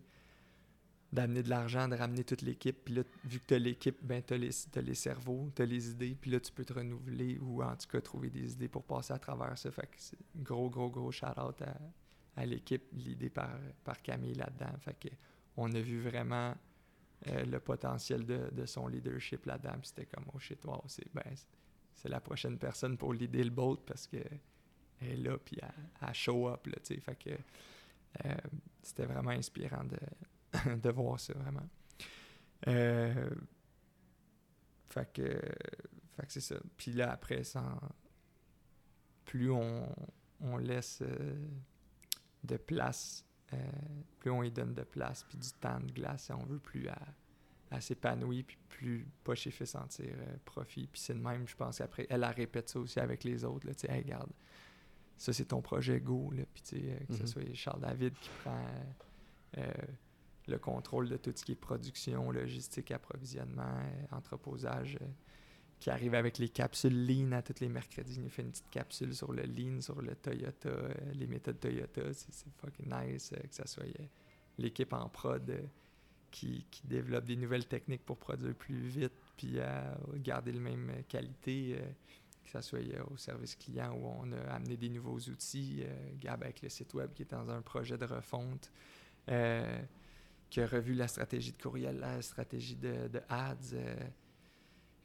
[1.11, 2.85] d'amener de l'argent, de ramener toute l'équipe.
[2.85, 5.91] Puis là, vu que tu as l'équipe, ben, tu as, les cerveaux, tu as les
[5.91, 8.85] idées, puis là, tu peux te renouveler ou en tout cas trouver des idées pour
[8.85, 9.71] passer à travers ça.
[9.71, 11.77] Fait que gros, gros, gros shout-out à,
[12.37, 14.73] à l'équipe, l'idée par, par Camille là-dedans.
[14.81, 15.09] Fait que
[15.57, 16.55] on a vu vraiment
[17.29, 19.79] euh, le potentiel de, son leadership là-dedans.
[19.83, 21.23] c'était comme, oh shit, wow, c'est ben,
[21.95, 24.19] c'est la prochaine personne pour leader le boat parce que
[25.01, 25.59] elle est là, puis
[26.01, 26.77] elle, show up, là,
[28.25, 28.35] euh,
[28.83, 29.99] c'était vraiment inspirant de
[30.77, 31.69] de voir ça, vraiment.
[32.69, 33.31] Euh,
[34.91, 35.41] fait que,
[36.29, 36.57] c'est ça.
[36.77, 37.43] Puis là, après,
[39.25, 39.89] plus on,
[40.41, 41.03] on laisse
[42.45, 43.57] de place, euh,
[44.19, 46.89] plus on y donne de place, puis du temps de glace, et on veut plus
[46.89, 46.99] à,
[47.71, 50.87] à s'épanouir, puis plus pas chez fait sentir profit.
[50.87, 53.67] Puis c'est de même, je pense qu'après, elle, a répète ça aussi avec les autres,
[53.67, 54.31] là, tu sais, regarde,
[55.17, 57.27] ça c'est ton projet Go, là, puis tu sais, que ce mm-hmm.
[57.27, 58.67] soit Charles David qui prend
[60.49, 65.07] le contrôle de tout ce qui est production, logistique, approvisionnement, euh, entreposage, euh,
[65.83, 68.15] qui arrive avec les capsules Lean à tous les mercredis.
[68.15, 71.59] Il nous fait une petite capsule sur le Lean, sur le Toyota, euh, les méthodes
[71.59, 72.03] Toyota.
[72.13, 73.83] C'est fucking nice que ça soit
[74.59, 75.69] l'équipe en prod
[76.31, 79.59] qui, qui, développe des nouvelles techniques pour produire plus vite puis
[80.19, 81.77] garder la même qualité.
[82.45, 82.79] que ça soit
[83.11, 85.83] au service client où on a amené des nouveaux outils.
[86.21, 88.71] Gab avec le site web qui est dans un projet de refonte
[90.53, 93.97] qui a revu la stratégie de courriel, la stratégie de, de ads, euh,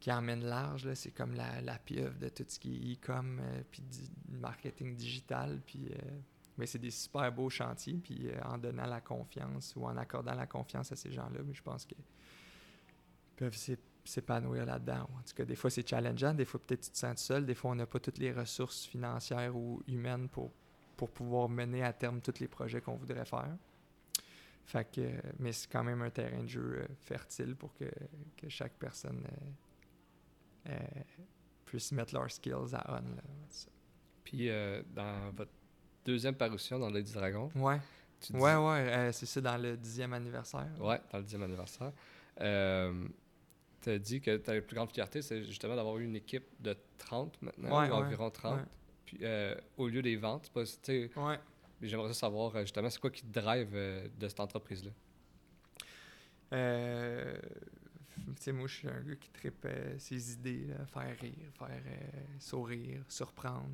[0.08, 0.94] qui emmène large.
[0.94, 3.84] C'est comme la, la pieuvre de tout ce qui est e-com, euh, puis
[4.30, 5.60] marketing digital.
[5.66, 5.98] Puis, euh,
[6.58, 8.00] mais c'est des super beaux chantiers.
[8.02, 11.86] Puis en donnant la confiance ou en accordant la confiance à ces gens-là, je pense
[11.86, 11.98] qu'ils
[13.36, 13.58] peuvent
[14.06, 15.10] s'épanouir là-dedans.
[15.14, 16.34] En tout cas, des fois, c'est challengeant.
[16.34, 17.46] Des fois, peut-être tu te sens seul.
[17.46, 20.54] Des fois, on n'a pas toutes les ressources financières ou humaines pour,
[20.96, 23.58] pour pouvoir mener à terme tous les projets qu'on voudrait faire.
[24.68, 25.02] Fait que,
[25.40, 27.92] mais c'est quand même un terrain de jeu euh, fertile pour que,
[28.38, 29.22] que chaque personne
[30.68, 31.02] euh, euh,
[31.66, 33.68] puisse mettre leurs skills à on.
[34.24, 34.50] Puis
[34.94, 35.52] dans votre
[36.06, 37.50] deuxième parution dans Lady Dragon.
[37.56, 37.80] Ouais.
[38.34, 40.68] ouais, ouais, c'est ça, dans le dixième anniversaire.
[40.80, 41.92] Ouais, dans le dixième anniversaire.
[42.38, 46.76] tu as dit que ta plus grande fierté, c'est justement d'avoir eu une équipe de
[46.98, 48.60] 30 maintenant, ou environ 30.
[49.06, 49.20] Puis,
[49.78, 51.40] au lieu des ventes, pas, ouais.
[51.82, 54.92] J'aimerais savoir euh, justement, c'est quoi qui te drive euh, de cette entreprise-là?
[58.28, 59.68] Euh, tu sais, moi, je suis un gars qui tripe
[59.98, 61.84] ses idées, faire rire, faire
[62.40, 63.70] sourire, surprendre,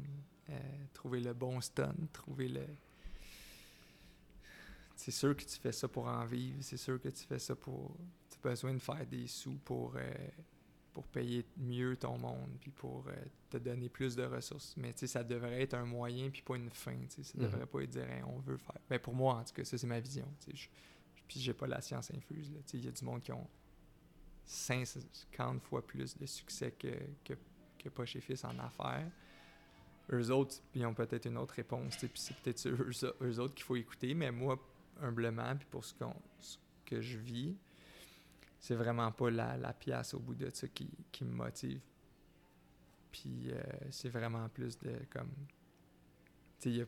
[0.94, 2.66] trouver le bon stun, trouver le
[4.96, 7.56] c'est sûr que tu fais ça pour en vivre, c'est sûr que tu fais ça
[7.56, 7.96] pour.
[8.30, 10.14] Tu as besoin de faire des sous pour, euh,
[10.94, 13.14] pour payer mieux ton monde, puis pour euh,
[13.50, 14.76] te donner plus de ressources.
[14.78, 16.96] Mais ça devrait être un moyen, puis pas une fin.
[17.10, 17.44] Ça mhm.
[17.44, 18.80] devrait pas être dire on veut faire.
[18.90, 20.28] Mais pour moi, en tout cas, ça, c'est ma vision.
[20.54, 20.68] Je,
[21.28, 22.52] puis j'ai pas la science infuse.
[22.74, 23.48] Il y a du monde qui ont
[24.46, 27.34] 50 fois plus de succès que, que,
[27.80, 29.10] que pas chez Fils en affaires
[30.12, 31.96] eux autres, ils ont peut-être une autre réponse.
[31.98, 34.14] Puis c'est peut-être eux, autres qu'il faut écouter.
[34.14, 34.60] Mais moi,
[35.02, 35.94] humblement, puis pour ce,
[36.86, 37.56] que je vis,
[38.60, 41.82] c'est vraiment pas la, la, pièce au bout de ça qui, qui me motive.
[43.12, 45.32] Puis euh, c'est vraiment plus de comme.
[46.60, 46.86] Tu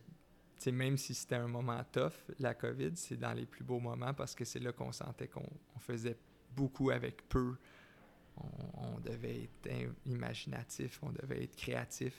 [0.58, 4.14] sais, même si c'était un moment tough, la COVID, c'est dans les plus beaux moments
[4.14, 5.50] parce que c'est là qu'on sentait qu'on
[5.80, 6.18] faisait
[6.56, 7.56] beaucoup avec peu.
[8.38, 12.14] On, devait être imaginatif, on devait être créatif,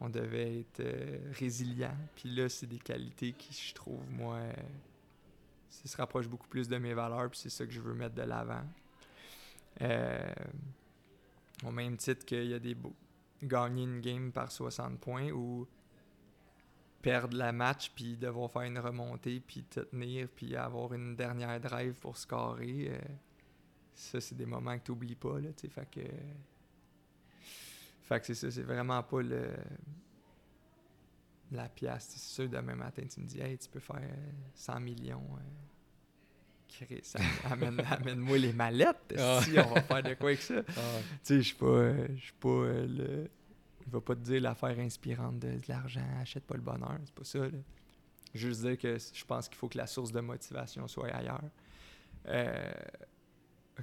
[0.00, 1.96] on devait être euh, résilient.
[2.14, 4.52] Puis là, c'est des qualités qui, je trouve, moi, euh,
[5.70, 8.14] ça se rapproche beaucoup plus de mes valeurs, puis c'est ça que je veux mettre
[8.14, 8.64] de l'avant.
[9.80, 10.34] Euh,
[11.64, 12.76] au même titre qu'il y a des
[13.42, 15.66] gagner une game par 60 points ou
[17.02, 21.60] perdre la match puis devoir faire une remontée puis te tenir puis avoir une dernière
[21.60, 22.98] drive pour scorer euh,
[23.94, 26.00] ça c'est des moments que tu n'oublies pas là tu fait que
[28.02, 29.54] fait que c'est ça c'est vraiment pas le
[31.54, 32.06] la pièce.
[32.10, 34.02] C'est sûr, demain matin, tu me dis, hey, tu peux faire
[34.54, 35.22] 100 millions.
[36.80, 36.96] Euh,
[37.44, 39.14] amène, amène-moi les mallettes.
[39.16, 39.40] Ah.
[39.42, 40.62] Si, on va faire de quoi avec ça?
[40.68, 40.72] Ah.
[40.72, 42.08] Tu sais, je suis pas, euh,
[42.40, 43.30] pas euh, le.
[43.86, 46.98] Il va pas te dire l'affaire inspirante de, l'argent, achète pas le bonheur.
[47.04, 47.58] C'est pas ça, là.
[48.34, 51.44] Juste dire que je pense qu'il faut que la source de motivation soit ailleurs.
[52.26, 52.72] Euh,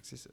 [0.02, 0.30] c'est ça.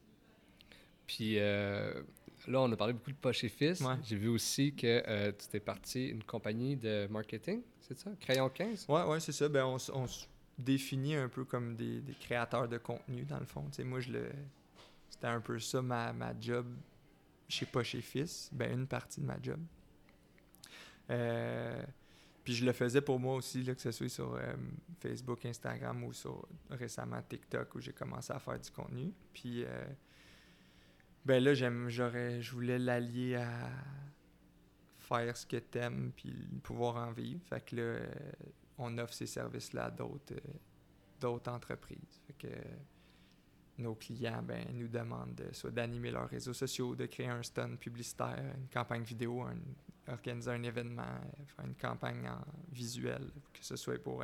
[1.06, 2.02] Puis, euh,
[2.46, 3.82] là, on a parlé beaucoup de poche et fils.
[4.04, 8.10] J'ai vu aussi que euh, tu t'es parti une compagnie de marketing, c'est ça?
[8.20, 8.86] Crayon 15?
[8.88, 9.48] Oui, ouais, c'est ça.
[9.48, 10.26] Ben, on, on se
[10.58, 13.64] définit un peu comme des, créateurs de contenu, dans le fond.
[13.84, 14.30] moi, je le...
[15.08, 16.66] c'était un peu ça ma, ma job
[17.48, 18.50] chez Poche et Fils.
[18.52, 19.60] Ben, une partie de ma job.
[21.10, 21.82] Euh,
[22.48, 24.54] puis je le faisais pour moi aussi, que ce soit sur euh,
[25.00, 29.12] Facebook, Instagram ou sur récemment TikTok où j'ai commencé à faire du contenu.
[29.34, 29.66] Puis
[31.26, 33.68] ben là, je voulais l'allier à
[34.98, 36.32] faire ce que t'aimes puis
[36.62, 37.42] pouvoir en vivre.
[37.44, 38.06] Fait que là, euh,
[38.78, 42.22] on offre ces services-là à d'autres, euh, entreprises.
[42.26, 42.54] Fait que
[43.76, 48.42] nos clients ben, nous demandent soit d'animer leurs réseaux sociaux, de créer un stun publicitaire,
[48.56, 49.44] une campagne vidéo,
[50.10, 51.02] organiser un événement,
[51.56, 54.22] faire une campagne en visuel, que ce soit pour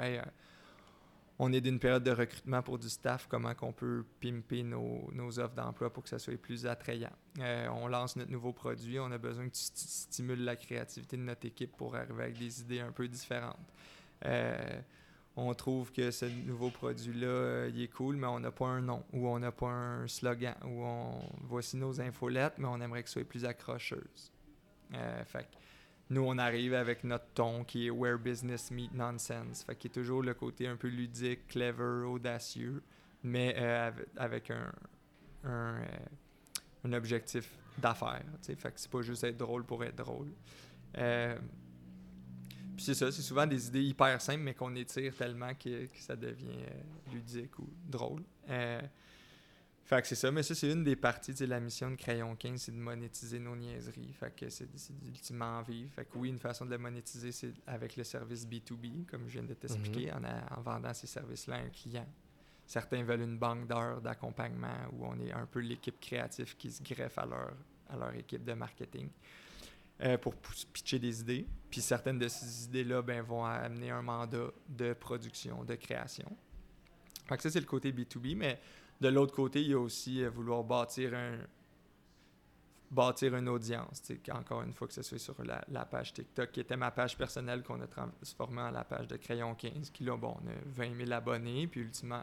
[1.38, 5.54] on est d'une période de recrutement pour du staff, comment qu'on peut pimper nos, offres
[5.54, 7.12] d'emploi pour que ça soit plus attrayant.
[7.40, 11.22] Euh, on lance notre nouveau produit, on a besoin que tu stimules la créativité de
[11.22, 13.58] notre équipe pour arriver avec des idées un peu différentes.
[14.24, 14.80] Euh,
[15.36, 18.80] on trouve que ce nouveau produit-là, euh, il est cool, mais on n'a pas un
[18.80, 23.02] nom, ou on n'a pas un slogan, ou on voici nos infolettes, mais on aimerait
[23.02, 24.30] que ce soit plus accrocheuse.
[25.26, 25.48] fait
[26.10, 29.64] nous, on arrive avec notre ton qui est Where Business Meet Nonsense.
[29.64, 32.82] Fait qu'il est toujours le côté un peu ludique, clever, audacieux,
[33.22, 34.70] mais euh, avec un,
[35.44, 35.80] un,
[36.84, 38.24] euh, objectif d'affaires.
[38.42, 40.28] Fait que c'est pas juste être drôle pour être drôle.
[40.98, 41.38] Euh,
[42.76, 46.16] puis c'est ça, c'est souvent des idées hyper simples, mais qu'on étire tellement que, ça
[46.16, 46.66] devient
[47.12, 48.22] ludique ou drôle.
[49.84, 52.34] Fait que c'est ça, mais ça, c'est une des parties de la mission de Crayon
[52.36, 54.14] 15, c'est de monétiser nos niaiseries.
[54.18, 54.66] Fait que c'est
[55.04, 55.92] ultimement vivre.
[55.92, 59.34] Fait que oui, une façon de le monétiser, c'est avec le service B2B, comme je
[59.34, 60.24] viens de t'expliquer, mhm.
[60.56, 62.06] en, vendant ces services-là à un client.
[62.66, 66.82] Certains veulent une banque d'heures d'accompagnement où on est un peu l'équipe créative qui se
[66.82, 67.52] greffe à leur,
[67.90, 69.10] à leur équipe de marketing
[70.00, 70.34] euh, pour
[70.72, 71.46] pitcher des idées.
[71.70, 76.34] Puis certaines de ces idées-là ben, vont amener un mandat de production, de création.
[77.28, 78.58] Fait que ça, c'est le côté B2B, mais
[79.04, 81.36] de l'autre côté, il y a aussi euh, vouloir bâtir un
[82.90, 84.02] bâtir une audience.
[84.32, 87.62] Encore une fois, que ce soit sur la, page TikTok, qui était ma page personnelle
[87.62, 90.96] qu'on a transformée en la page de Crayon 15, qui là, bon, on a 20
[90.96, 92.22] 000 abonnés, puis ultimement,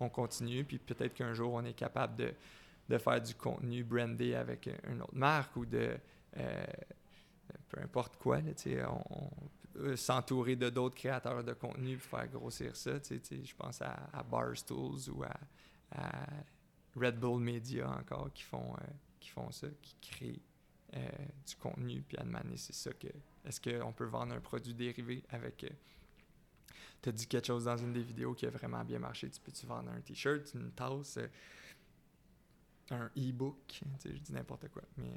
[0.00, 2.32] on continue, puis peut-être qu'un jour, on est capable de,
[2.88, 5.96] de, faire du contenu brandé avec une autre marque ou de.
[6.38, 6.64] Euh,
[7.68, 9.30] peu importe quoi, on,
[9.80, 12.92] euh, s'entourer de d'autres créateurs de contenu pour faire grossir ça.
[13.02, 15.34] Je pense à, à Barstools ou à,
[15.92, 16.26] à
[16.94, 18.86] Red Bull Media encore qui font, euh,
[19.20, 20.40] qui font ça, qui créent
[20.94, 21.08] euh,
[21.46, 22.02] du contenu.
[22.02, 23.08] Puis à demander, c'est ça que.
[23.44, 25.68] Est-ce qu'on peut vendre un produit dérivé avec, euh,
[27.02, 29.28] tu as dit quelque chose dans une des vidéos qui a vraiment bien marché.
[29.28, 31.28] Tu peux-tu vendre un t-shirt, une tasse, euh,
[32.90, 34.82] un e-book, je dis n'importe quoi.
[34.96, 35.12] Mais,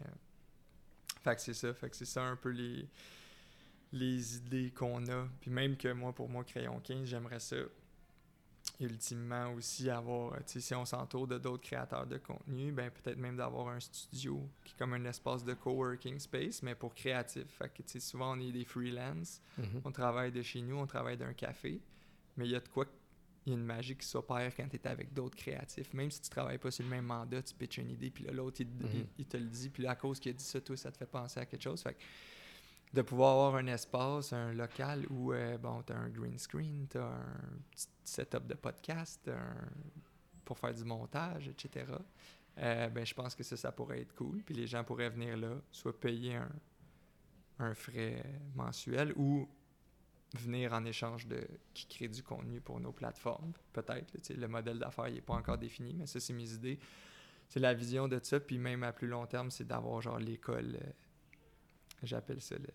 [1.22, 1.74] fait que c'est ça.
[1.74, 2.88] Fait que c'est ça un peu les,
[3.92, 5.28] les idées qu'on a.
[5.40, 7.58] Puis même que moi, pour moi, Crayon 15, j'aimerais ça
[8.80, 13.36] ultimement aussi avoir, sais, si on s'entoure de d'autres créateurs de contenu, ben peut-être même
[13.36, 17.46] d'avoir un studio qui est comme un espace de coworking space, mais pour créatif.
[17.58, 19.82] Fait que, souvent on est des freelance, Mhm.
[19.84, 21.82] on travaille de chez nous, on travaille d'un café,
[22.38, 22.86] mais il y a de quoi,
[23.46, 25.94] il y a une magie qui s'opère quand tu es avec d'autres créatifs.
[25.94, 28.32] Même si tu travailles pas sur le même mandat, tu pitches une idée, puis là,
[28.32, 28.90] l'autre, il, Mhm.
[28.94, 30.92] il- il te le dit, puis là, à cause qu'il a dit ça, toi, ça
[30.92, 31.82] te fait penser à quelque chose.
[31.82, 32.00] Fait que
[32.94, 36.88] de pouvoir avoir un espace, un local où, euh, bon, tu as un green screen,
[36.90, 39.70] tu as un petit setup de podcast, un-
[40.44, 41.86] pour faire du montage, etc.
[42.58, 44.42] Euh, ben, je pense que ça, ça pourrait être cool.
[44.44, 46.50] Puis les gens pourraient venir là, soit payer un,
[47.60, 48.24] un frais
[48.56, 49.48] mensuel ou
[50.36, 53.52] venir en échange de qui crée du contenu pour nos plateformes.
[53.74, 54.12] Peut-être.
[54.36, 56.80] Le modèle d'affaires n'est pas encore défini, mais ça, c'est mes idées.
[57.48, 58.40] C'est la vision de ça.
[58.40, 60.76] Puis même à plus long terme, c'est d'avoir genre l'école.
[60.82, 60.92] euh,
[62.04, 62.68] J'appelle ça le.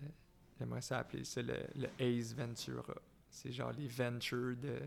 [0.59, 2.95] J'aimerais ça appeler ça le, le Ace Ventura.
[3.31, 4.79] C'est genre les ventures de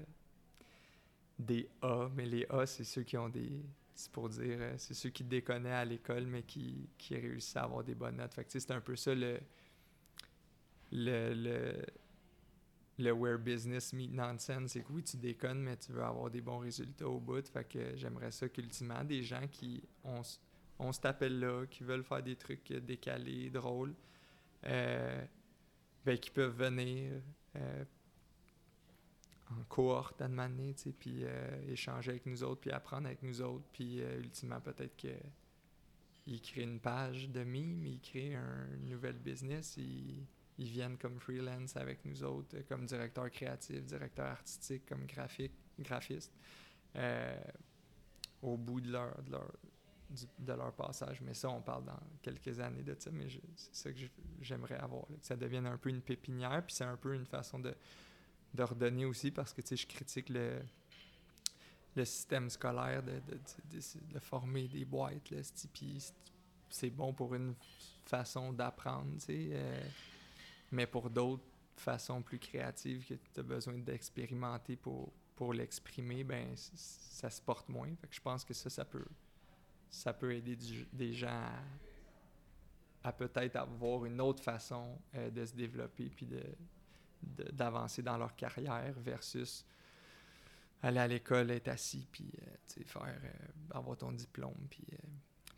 [1.39, 3.61] des A, mais les A, c'est ceux qui ont des.
[3.93, 7.63] C'est pour dire, euh, c'est ceux qui déconnaient à l'école, mais qui, qui réussissent à
[7.63, 8.33] avoir des bonnes notes.
[8.33, 9.39] Fait que c'est un peu ça le.
[10.91, 11.33] Le.
[11.33, 11.85] le
[12.99, 16.41] le where business meet nonsense, c'est que oui, tu déconnes, mais tu veux avoir des
[16.41, 17.47] bons résultats au bout.
[17.47, 20.39] Fait que j'aimerais ça qu'ultimement, des gens qui ont, s-
[20.79, 23.93] on se t'appelle là, qui veulent faire des trucs décalés, drôles,
[24.65, 25.25] euh,
[26.05, 27.13] ben, qui peuvent venir
[27.55, 27.85] euh,
[29.51, 33.65] en cohorte à demander, puis euh, échanger avec nous autres, puis apprendre avec nous autres,
[33.71, 35.15] puis ultimement, peut-être que
[36.29, 40.25] ils créent une page de meme, ils créent un nouvel business, ils,
[40.57, 46.33] viennent comme freelance avec nous autres, comme directeur créatif, directeur artistique, comme graphique, graphiste,
[48.41, 49.15] au bout de, leur,
[50.39, 51.21] de leur passage.
[51.21, 53.99] Mais ça, on parle dans quelques années de ça, mais c'est ça que
[54.41, 57.59] j'aimerais avoir, que ça devienne un peu une pépinière, puis c'est un peu une façon
[57.59, 57.75] de,
[58.59, 60.61] redonner aussi, parce que, tu sais, je critique le
[61.95, 63.39] le système scolaire de, de,
[64.13, 65.39] de- former des boîtes, là,
[65.73, 65.97] puis
[66.69, 67.55] c'est- bon pour une
[68.05, 69.89] façon d'apprendre, tu sais, euh,
[70.71, 71.43] mais pour d'autres
[71.75, 77.67] façons plus créatives que tu as besoin d'expérimenter pour, pour l'exprimer, ben ça se porte
[77.69, 77.89] moins.
[78.09, 79.05] Je pense que ça, ça peut,
[79.89, 80.57] ça peut aider
[80.93, 81.27] des gens
[83.03, 86.43] à, à peut-être avoir une autre façon euh, de se développer puis de,
[87.21, 89.65] de- d'avancer dans leur carrière versus
[90.81, 94.97] aller à l'école, être assis, puis euh, faire, euh, avoir ton diplôme, puis euh,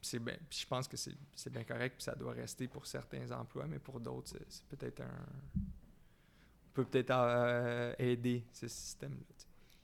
[0.01, 3.67] c'est puis je pense que c'est, bien correct, puis ça doit rester pour certains emplois,
[3.67, 5.25] mais pour d'autres, c'est, peut-être un...
[5.57, 9.25] On peut peut-être aider ce système-là.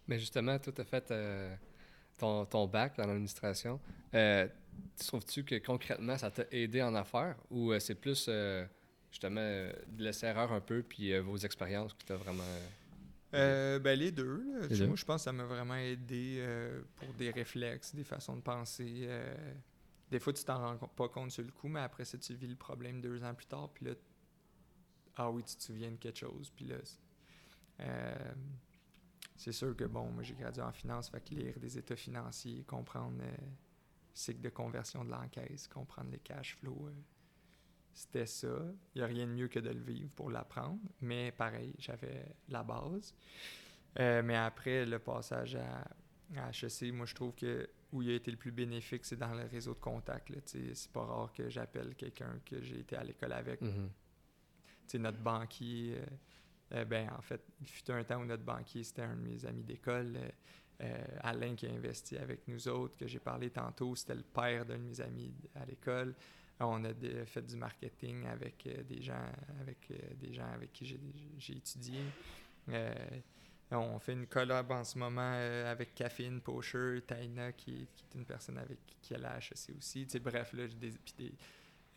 [0.07, 1.11] Mais justement, tu as fait
[2.17, 3.79] ton, ton bac en administration.
[4.13, 4.47] Euh,
[4.97, 8.65] tu trouves-tu que concrètement, ça t'a aidé en affaires ou euh, c'est plus euh,
[9.11, 12.43] justement euh, de laisser erreur un peu puis vos expériences qui t'a vraiment.
[13.31, 14.43] Ben, les deux.
[14.45, 14.67] là.
[14.67, 16.41] Les Moi, je pense que ça m'a vraiment aidé
[16.95, 19.09] pour des réflexes, des façons de penser.
[20.09, 22.47] des fois, tu t'en rends pas compte sur le coup, mais après ça, tu vis
[22.47, 23.91] le problème deux ans plus tard, puis là,
[25.17, 26.75] ah oui, tu te souviens de quelque chose, puis là,
[27.81, 28.33] euh,
[29.35, 32.63] c'est sûr que, bon, moi, j'ai gradué en finance, fait que lire des états financiers,
[32.63, 33.47] comprendre euh, le
[34.13, 36.91] cycle de conversion de l'encaisse, comprendre les cash flows, euh,
[37.93, 38.47] c'était ça.
[38.93, 42.35] Il n'y a rien de mieux que de le vivre pour l'apprendre, mais pareil, j'avais
[42.49, 43.13] la base.
[43.99, 45.87] Euh, mais après, le passage à,
[46.35, 49.33] à HEC, moi, je trouve que où il a été le plus bénéfique, c'est dans
[49.33, 50.31] le réseau de contacts.
[50.45, 53.61] C'est pas rare que j'appelle quelqu'un que j'ai été à l'école avec.
[53.61, 53.67] Tu
[54.87, 56.05] sais, notre banquier, euh,
[56.71, 59.45] euh, ben, en fait, il fut un temps où notre banquier, c'était un de mes
[59.45, 60.15] amis d'école.
[60.17, 60.29] euh,
[60.81, 64.65] euh, Alain qui a investi avec nous autres, que j'ai parlé tantôt, c'était le père
[64.65, 66.13] d'un de mes amis à l'école.
[66.59, 66.93] On a
[67.25, 69.25] fait du marketing avec des gens
[69.61, 69.89] avec
[70.19, 70.85] des gens avec qui
[71.37, 71.99] j'ai- étudié.
[73.71, 75.31] On fait une collab en ce moment
[75.65, 80.05] avec Caffeine, Pocher, Taina, qui, est une personne avec qui à la HEC aussi.
[80.21, 81.33] Bref, là, des, des,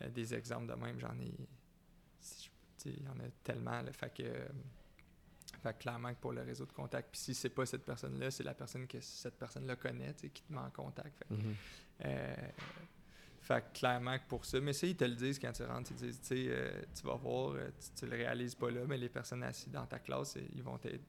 [0.09, 1.33] des exemples de même, j'en ai.
[2.85, 3.81] Il y en a tellement.
[3.81, 4.23] Là, fait que.
[4.23, 4.47] euh,
[5.63, 8.31] fait que clairement que pour le réseau de contact, puis si c'est pas cette personne-là,
[8.31, 11.17] c'est la personne que cette personne-là connaît, qui te met en contact.
[11.17, 11.55] Fait que, Mhm.
[12.05, 12.35] euh,
[13.41, 15.91] fait que clairement que pour ça, mais ça, ils te le disent quand tu rentres,
[15.91, 19.09] ils te disent, euh, tu vas voir, tu, tu le réalises pas là, mais les
[19.09, 21.01] personnes assises dans ta classe, ils vont t'aider,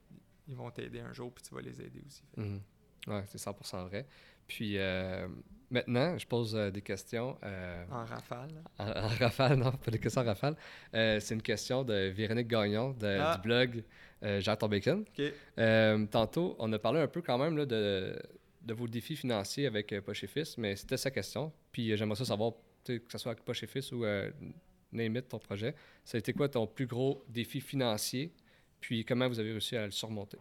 [0.47, 2.23] ils vont t'aider un jour, puis tu vas les aider aussi.
[2.35, 2.61] Que- Mhm.
[3.07, 4.07] Ouais, c'est 100% vrai.
[4.47, 5.27] Puis euh,
[5.71, 7.37] maintenant, je pose euh, des questions.
[7.43, 8.49] Euh, en rafale.
[8.77, 10.55] En, rafale, non, pas des questions en rafale.
[10.93, 13.35] c'est une question de Véronique Gagnon de, ah.
[13.35, 13.83] du blog
[14.39, 15.05] Jean Bacon.
[16.11, 18.15] tantôt, on a parlé un peu quand même là, de,
[18.61, 21.51] de, vos défis financiers avec Poche et Fils, mais c'était sa question.
[21.71, 22.53] Puis j'aimerais ça savoir,
[22.85, 24.05] que ce soit avec Poche et Fils ou
[24.91, 28.33] Name ton projet, ça a été quoi ton plus gros défi financier?
[28.79, 30.37] Puis comment vous avez réussi à le surmonter?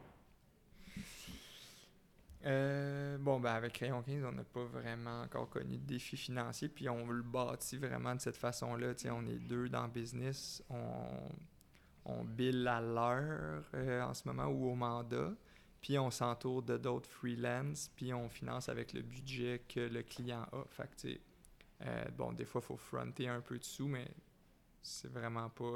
[2.47, 6.69] Euh, bon, ben avec Crayon 15, on n'a pas vraiment encore connu de défi financier,
[6.69, 8.95] puis on le bâtit vraiment de cette façon-là.
[9.11, 11.29] On est deux dans le business, on,
[12.07, 15.35] on bill à l'heure euh, en ce moment ou au mandat,
[15.83, 20.47] puis on s'entoure de d'autres freelance, puis on finance avec le budget que le client
[20.53, 20.65] a.
[20.71, 21.21] Fait
[21.83, 24.09] euh, bon, des fois, il faut fronter un peu de sous, mais
[24.83, 25.75] c'est vraiment pas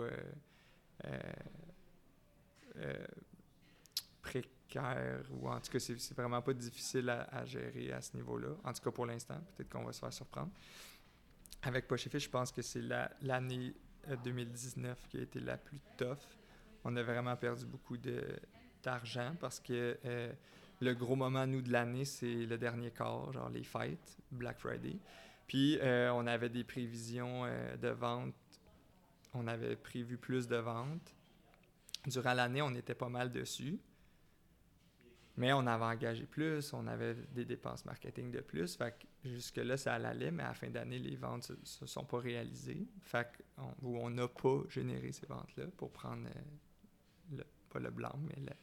[5.30, 8.48] ou en tout cas, c'est vraiment pas difficile à, gérer à ce niveau-là.
[8.64, 10.50] En tout cas, pour l'instant, peut-être qu'on va se faire surprendre.
[11.62, 12.82] Avec Poche je pense que c'est
[13.22, 13.74] l'année
[14.24, 16.18] 2019 euh, qui a été la plus tough.
[16.84, 17.96] On a vraiment perdu beaucoup
[18.82, 20.32] d'argent parce que euh,
[20.80, 24.98] le gros moment, nous, de l'année, c'est le dernier quart, genre les fêtes, Black Friday.
[25.46, 27.44] Puis, euh, on avait des prévisions
[27.80, 28.34] de vente.
[29.32, 31.14] On avait prévu plus de ventes.
[32.06, 33.78] Durant l'année, on était pas mal dessus.
[35.36, 38.76] Mais on avait engagé plus, on avait des dépenses marketing de plus.
[38.76, 42.04] Fait que jusque-là, ça allait, mais à la fin d'année, les ventes ne se, sont
[42.04, 42.86] pas réalisées.
[43.02, 43.26] Fait
[43.56, 46.28] qu'on on n'a pas généré ces ventes-là pour prendre,
[47.32, 48.54] euh, pas le blanc, mais la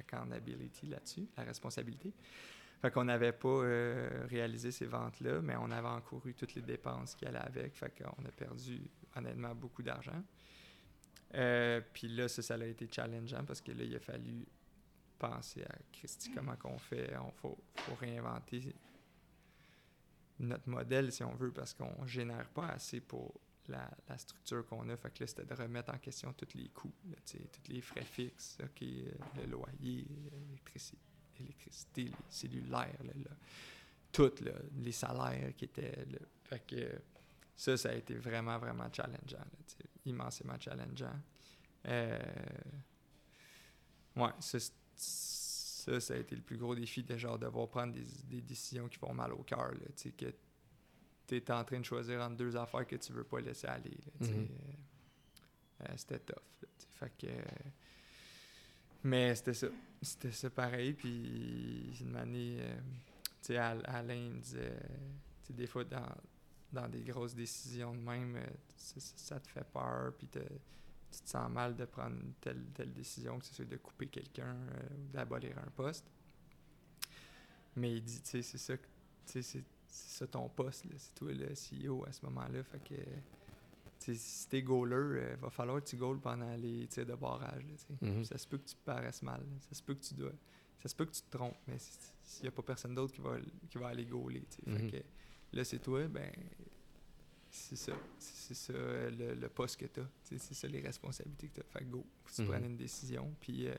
[0.00, 2.12] accountability là-dessus, la responsabilité.
[2.80, 7.14] Fait qu'on n'avait pas euh, réalisé ces ventes-là, mais on avait encouru toutes les dépenses
[7.14, 7.76] qui allaient avec.
[7.76, 8.80] Fait qu'on a perdu,
[9.14, 10.22] honnêtement, beaucoup d'argent.
[11.34, 14.46] Euh, puis là, ça, ça a été challengeant parce que là, il a fallu
[15.20, 17.14] penser à Christy, comment qu'on fait.
[17.18, 18.74] On faut, faut réinventer
[20.40, 24.96] notre modèle, si on veut, parce qu'on génère pas assez pour la, structure qu'on a.
[24.96, 26.92] Fait que là, c'était de remettre en question tous les coûts,
[27.26, 30.06] tous les frais fixes, le loyer,
[31.38, 32.98] l'électricité, les cellulaires,
[34.10, 34.32] tout,
[34.78, 36.18] les salaires qui étaient là.
[36.44, 37.00] Fait que
[37.54, 39.46] ça, ça a été vraiment, vraiment challengeant,
[40.04, 41.20] immensément challengeant.
[41.86, 42.18] Euh,
[44.16, 44.30] ouais,
[45.00, 48.98] ça, ça a été le plus gros défi de genre devoir prendre des, décisions qui
[48.98, 49.72] font mal au cœur.
[49.96, 50.26] Tu que
[51.26, 53.96] tu es en train de choisir entre deux affaires que tu veux pas laisser aller.
[54.20, 54.26] Mm-hmm.
[54.26, 54.46] Euh,
[55.82, 56.42] euh, c'était tough.
[56.94, 57.26] fait que,
[59.04, 59.68] mais c'était ça.
[60.02, 60.92] C'était ça pareil.
[60.92, 62.58] Puis une année,
[63.48, 64.76] euh, Alain disait,
[65.48, 66.14] des fois dans,
[66.72, 68.38] dans des grosses décisions de même,
[68.76, 70.12] ça, te fait peur.
[70.18, 70.28] Puis
[71.10, 74.54] tu te sens mal de prendre telle, telle décision, que ce soit de couper quelqu'un
[74.54, 76.06] euh, ou d'abolir un poste.
[77.76, 78.74] Mais il dit, tu sais, c'est ça,
[79.24, 82.62] c'est ça ton poste, c'est toi le CEO à ce moment-là.
[82.62, 87.06] Fait que, si t'es goaler, il euh, va falloir que tu goals pendant les tirs
[87.06, 87.64] de barrage.
[88.02, 88.24] Mm-hmm.
[88.24, 90.32] Ça se peut que tu paraisses mal, ça se peut que tu dois,
[90.82, 93.20] ça se peut que tu te trompes, mais s'il n'y a pas personne d'autre qui
[93.20, 93.36] va,
[93.68, 94.90] qui va aller goaler, fait mm-hmm.
[94.90, 95.04] que
[95.52, 96.30] là c'est toi, ben
[97.50, 97.92] c'est ça.
[98.18, 100.08] C'est ça le, poste que tu as.
[100.22, 101.64] C'est ça les responsabilités que tu as.
[101.64, 102.64] Fait go, tu mhm.
[102.64, 103.34] une décision.
[103.40, 103.74] Puis euh,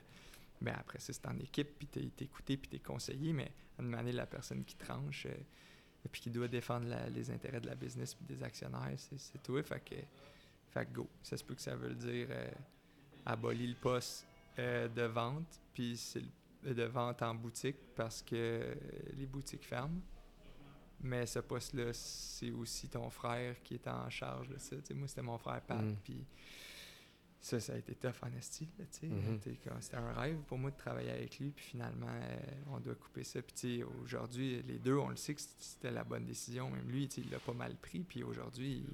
[0.61, 3.51] ben après ça, c'est en équipe, puis tu es, écouté, puis tu es conseillé, mais
[3.79, 7.67] à demander la personne qui tranche, et euh, puis qui doit défendre les intérêts de
[7.67, 9.63] la business puis des actionnaires, c'est toi.
[9.63, 9.95] Fait que,
[10.69, 11.07] fait go.
[11.23, 12.51] Ça se peut que ça veut dire euh,
[13.25, 16.21] abolir le poste de vente, puis c'est
[16.63, 18.75] de vente en boutique parce que
[19.15, 20.01] les boutiques ferment.
[21.03, 24.75] Mais ce poste-là, c'est aussi ton frère qui est en charge de ça.
[24.93, 25.81] moi, c'était mon frère Pat.
[25.81, 25.95] Mm.
[26.03, 26.25] Puis
[27.41, 28.67] ça, ça a été tough en esti.
[28.79, 29.79] Mm-hmm.
[29.79, 31.49] C'était un rêve pour moi de travailler avec lui.
[31.49, 32.39] Puis finalement, euh,
[32.71, 33.41] on doit couper ça.
[33.41, 36.69] Puis aujourd'hui, les deux, on le sait que c'était la bonne décision.
[36.69, 38.01] Même lui, il l'a pas mal pris.
[38.01, 38.85] Puis aujourd'hui,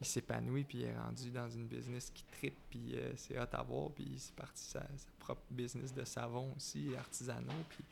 [0.00, 0.64] il, s'épanouit.
[0.64, 2.58] Puis il est rendu dans une business qui tripe.
[2.68, 3.90] Puis euh, c'est hot à voir.
[3.92, 7.52] Puis c'est parti sa, sa propre business de savon aussi, artisanaux.
[7.68, 7.84] Puis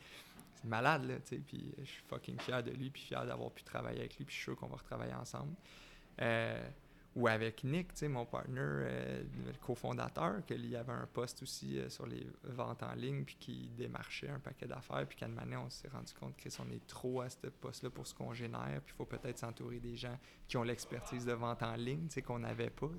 [0.63, 1.37] malade, là, tu sais.
[1.37, 4.35] Puis je suis fucking fier de lui, puis fier d'avoir pu travailler avec lui, puis
[4.35, 5.53] je suis sûr qu'on va retravailler ensemble.
[6.21, 6.67] Euh,
[7.15, 11.43] ou avec Nick, tu sais, mon partner, euh, le cofondateur, qu'il y avait un poste
[11.43, 15.27] aussi euh, sur les ventes en ligne, puis qui démarchait un paquet d'affaires, puis qu'à
[15.27, 18.33] un on s'est rendu compte que on est trop à ce poste-là pour ce qu'on
[18.33, 22.07] génère, puis il faut peut-être s'entourer des gens qui ont l'expertise de vente en ligne,
[22.07, 22.89] tu sais, qu'on n'avait pas.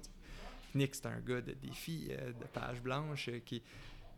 [0.76, 3.62] Nick, c'est un gars de défi, de page blanche, qui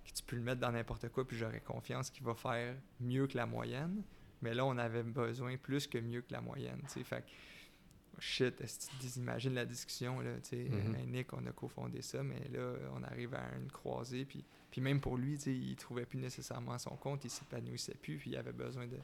[0.06, 3.26] que tu peux le mettre dans n'importe quoi, puis j'aurais confiance qu'il va faire mieux
[3.26, 4.02] que la moyenne.
[4.42, 7.04] Mais là, on avait besoin plus que mieux que la moyenne, tu sais.
[7.04, 10.64] Fait que, shit, est-ce que tu imagines la discussion, là, tu sais?
[10.64, 11.06] Mm-hmm.
[11.06, 15.00] Nick, on a cofondé ça, mais là, on arrive à une croisée, puis, puis même
[15.00, 18.36] pour lui, tu sais, il trouvait plus nécessairement son compte, il s'épanouissait plus, puis il
[18.36, 18.98] avait besoin de,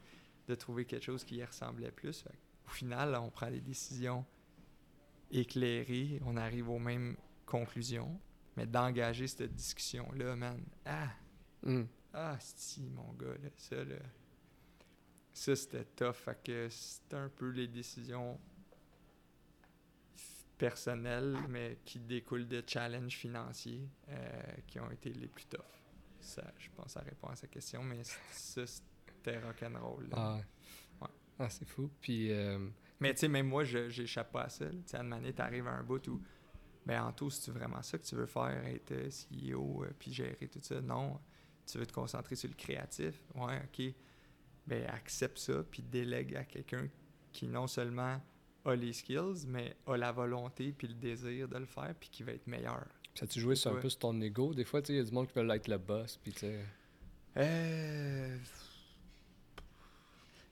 [0.48, 2.24] de trouver quelque chose qui y ressemblait plus.
[2.66, 4.24] Au final, on prend des décisions
[5.30, 8.18] éclairées, on arrive aux mêmes conclusions,
[8.56, 11.08] mais d'engager cette discussion-là, man, ah,
[11.64, 11.82] Mm.
[12.12, 13.96] ah, si, mon gars, là, ça, là,
[15.32, 16.14] ça, c'était tough.
[16.14, 18.38] Fait que c'était un peu les décisions
[20.58, 25.60] personnelles, mais qui découlent de challenges financiers euh, qui ont été les plus tough.
[26.20, 30.08] Ça, je pense, ça répond à sa question, mais ça, c'était rock'n'roll.
[30.12, 30.38] Ah,
[31.00, 31.08] ouais.
[31.38, 31.90] Ah, c'est fou.
[32.00, 32.68] Puis, euh,
[33.00, 34.68] Mais tu sais, même moi, je j'échappe pas à ça.
[34.70, 36.22] Tu sais, à une t'arrives à un bout où,
[36.86, 40.12] ben, Anto, si tu vraiment ça que tu veux faire, être euh, CEO, euh, puis
[40.12, 41.18] gérer tout ça, non.
[41.66, 43.94] Tu veux te concentrer sur le créatif, ouais, ok.
[44.66, 46.88] Ben, accepte ça, puis délègue à quelqu'un
[47.32, 48.20] qui non seulement
[48.64, 52.22] a les skills, mais a la volonté, puis le désir de le faire, puis qui
[52.22, 52.86] va être meilleur.
[53.14, 54.54] ça tu joué sur un peu sur ton ego?
[54.54, 56.64] Des fois, il y a du monde qui veut être le boss, puis tu sais...
[57.36, 58.38] Euh...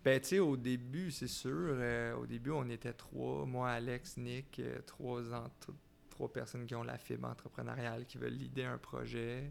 [0.02, 1.50] Ben, tu sais, au début, c'est sûr.
[1.52, 3.44] euh, au début, on était trois.
[3.44, 5.74] Moi, Alex, Nick, euh, trois, entre-
[6.20, 9.50] trois personnes qui ont la fibre entrepreneuriale, qui veulent l'idée un projet.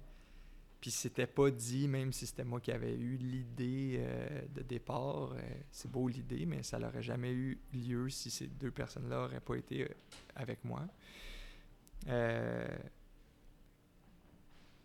[0.79, 5.31] Puis c'était pas dit, même si c'était moi qui avais eu l'idée euh, de départ.
[5.31, 5.41] euh,
[5.71, 9.55] c'est beau l'idée, mais ça n'aurait jamais eu lieu si ces deux personnes-là n'auraient pas
[9.55, 9.87] été euh,
[10.35, 10.87] avec moi.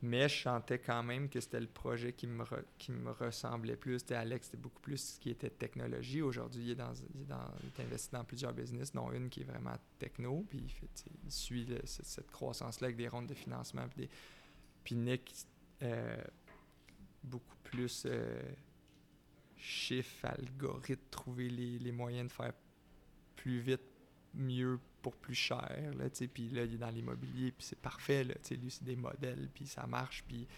[0.05, 3.77] Mais je sentais quand même que c'était le projet qui me, re- qui me ressemblait
[3.77, 4.01] plus.
[4.01, 6.21] C'était Alex, c'était beaucoup plus ce qui était technologie.
[6.21, 9.75] Aujourd'hui, il, est dans, il, est investi dans plusieurs business, dont une qui est vraiment
[9.99, 10.45] techno.
[10.51, 10.91] Puis il, fait,
[11.29, 13.87] suit cette, croissance-là avec des rondes de financement.
[14.85, 15.33] Puis, Nick,
[15.83, 16.17] euh,
[17.23, 18.43] beaucoup plus euh,
[19.57, 22.53] chiffre, algorithme, trouver les, les moyens de faire
[23.37, 23.81] plus vite,
[24.35, 25.93] mieux pour plus cher.
[25.99, 28.25] Là, puis là, il est dans l'immobilier, puis c'est parfait.
[28.25, 30.25] Là, tu lui, c'est des modèles, puis ça marche.
[30.27, 30.49] Puis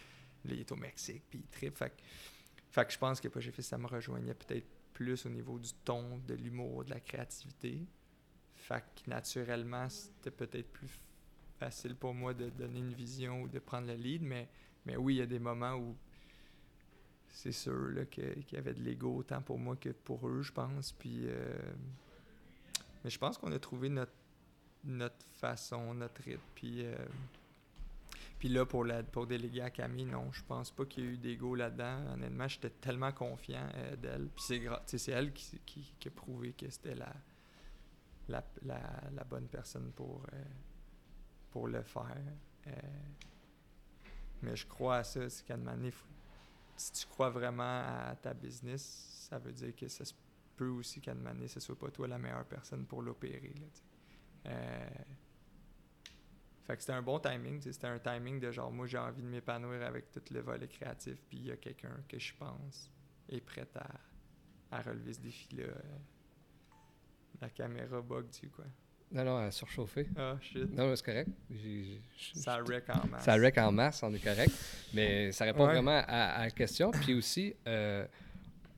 [0.44, 1.76] là, il est au Mexique, puis il tripe.
[1.76, 5.72] Fait, que- je pense que j'ai fait ça me rejoignait peut-être plus au niveau du
[5.84, 7.84] ton, de l'humour, de la créativité.
[8.54, 10.88] Fait que naturellement, c'était peut-être plus
[11.58, 14.22] facile pour moi de donner une vision ou de prendre le lead.
[14.22, 14.48] Mais,
[14.84, 15.96] mais oui, il y a des moments où
[17.30, 20.92] c'est sûr qu'il y avait de l'ego autant pour moi que pour eux, je pense.
[20.92, 21.52] Puis, euh,
[23.02, 24.12] mais je pense qu'on a trouvé notre,
[24.86, 26.40] notre façon, notre rythme.
[26.54, 26.96] Puis, euh,
[28.38, 31.10] puis là, pour, la, pour déléguer à Camille, non, je pense pas qu'il y a
[31.10, 32.14] eu d'ego là-dedans.
[32.14, 34.28] Honnêtement, j'étais tellement confiant euh, d'elle.
[34.28, 34.44] Puis
[34.86, 37.12] c'est, elle qui, qui, qui a prouvé que c'était la,
[38.28, 40.42] la, la, bonne personne pour, euh,
[41.50, 42.16] pour le faire.
[44.42, 45.56] Mais je crois à ça, c'est qu'à
[46.76, 50.12] si tu crois vraiment à ta business, ça veut dire que ça se
[50.56, 53.54] peut aussi qu'à donné, ce soit pas toi la meilleure personne pour l'opérer.
[53.60, 53.66] là.
[54.46, 54.86] Euh,
[56.66, 57.60] fait que c'était un bon timing.
[57.60, 60.66] tu C'était un timing de genre, moi j'ai envie de m'épanouir avec tout le volet
[60.68, 62.90] créatif, puis il y a quelqu'un que je pense
[63.28, 65.64] est prêt à, à relever ce défi-là.
[65.64, 65.72] euh.
[67.40, 68.64] La caméra bug dessus, quoi.
[69.12, 70.08] Non, non, à surchauffer.
[70.16, 70.68] Ah, shit.
[70.72, 71.30] Non, c'est correct.
[72.34, 73.24] Ça wreck en masse.
[73.24, 74.50] Ça wreck en masse, on est correct.
[74.94, 75.74] Mais ça répond Ouais.
[75.74, 76.02] vraiment à,
[76.34, 76.90] à la question.
[76.90, 78.04] Puis aussi, euh,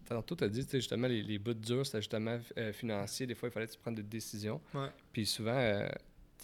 [0.09, 3.27] tantôt, tu as dit justement les, les bouts durs, c'était justement euh, financier.
[3.27, 4.61] Des fois, il fallait prennes des décisions.
[4.75, 4.89] Ouais.
[5.13, 5.89] Puis souvent, euh,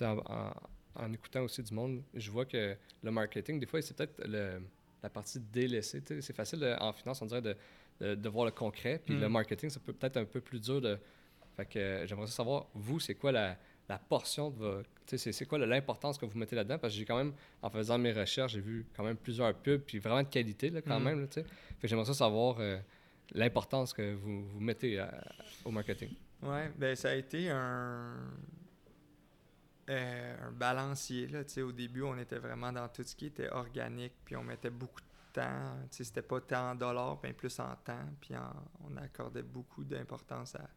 [0.00, 0.52] en, en-
[0.96, 4.60] en écoutant aussi du monde, je vois que le marketing, des fois, c'est peut-être le-
[5.02, 6.02] la partie délaissée.
[6.20, 7.56] C'est facile de- en finance, on dirait, de,
[8.00, 9.00] de, de voir le concret.
[9.04, 9.20] Puis Mm.
[9.20, 10.98] le marketing, ça peut peut-être un peu plus dur de.
[11.56, 13.56] Fait que euh, j'aimerais savoir, vous, c'est quoi la,
[13.88, 14.88] la portion de votre.
[15.06, 16.78] C'est, c'est quoi l'importance que vous mettez là-dedans?
[16.78, 19.82] Parce que j'ai quand même, en faisant mes recherches, j'ai vu quand même plusieurs pubs,
[19.82, 21.04] puis vraiment de qualité, là, quand Mm.
[21.04, 21.20] même.
[21.20, 21.44] Là, fait
[21.88, 22.78] j'aimerais ça savoir euh,
[23.32, 25.04] l'importance que vous, vous mettez
[25.64, 26.10] au marketing.
[26.42, 28.16] Ouais, ben ça a été un,
[29.90, 31.28] euh, un balancier.
[31.62, 35.00] Au début, on était vraiment dans tout ce qui était organique, puis on mettait beaucoup
[35.00, 35.78] de temps.
[35.90, 38.06] C'était pas tant en dollars, mais plus en temps.
[38.20, 38.34] Puis
[38.84, 40.68] on accordait beaucoup d'importance à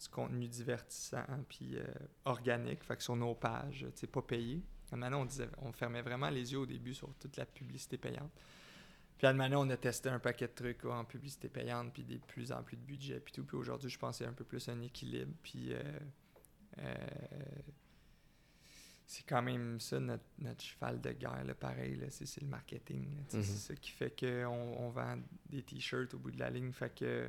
[0.00, 1.84] du contenu divertissant, puis euh,
[2.24, 4.62] organique, fait que sur nos pages, pas payé.
[4.92, 8.30] Maintenant, on, disait, on fermait vraiment les yeux au début sur toute la publicité payante.
[9.18, 12.04] Puis à donné, on a testé un paquet de trucs quoi, en publicité payante, puis
[12.04, 13.44] des plus en plus de budget, puis tout.
[13.44, 15.32] Puis aujourd'hui, je pense que c'est un peu plus un équilibre.
[15.42, 15.82] Puis euh,
[16.78, 16.94] euh,
[19.06, 21.96] c'est quand même ça notre, notre cheval de guerre, là, pareil.
[21.96, 23.16] là, c'est, c'est le marketing.
[23.16, 23.42] là, Mhm.
[23.42, 24.46] C'est ça qui fait qu'on
[24.78, 25.18] on vend
[25.50, 26.72] des t-shirts au bout de la ligne.
[26.72, 27.28] Fait que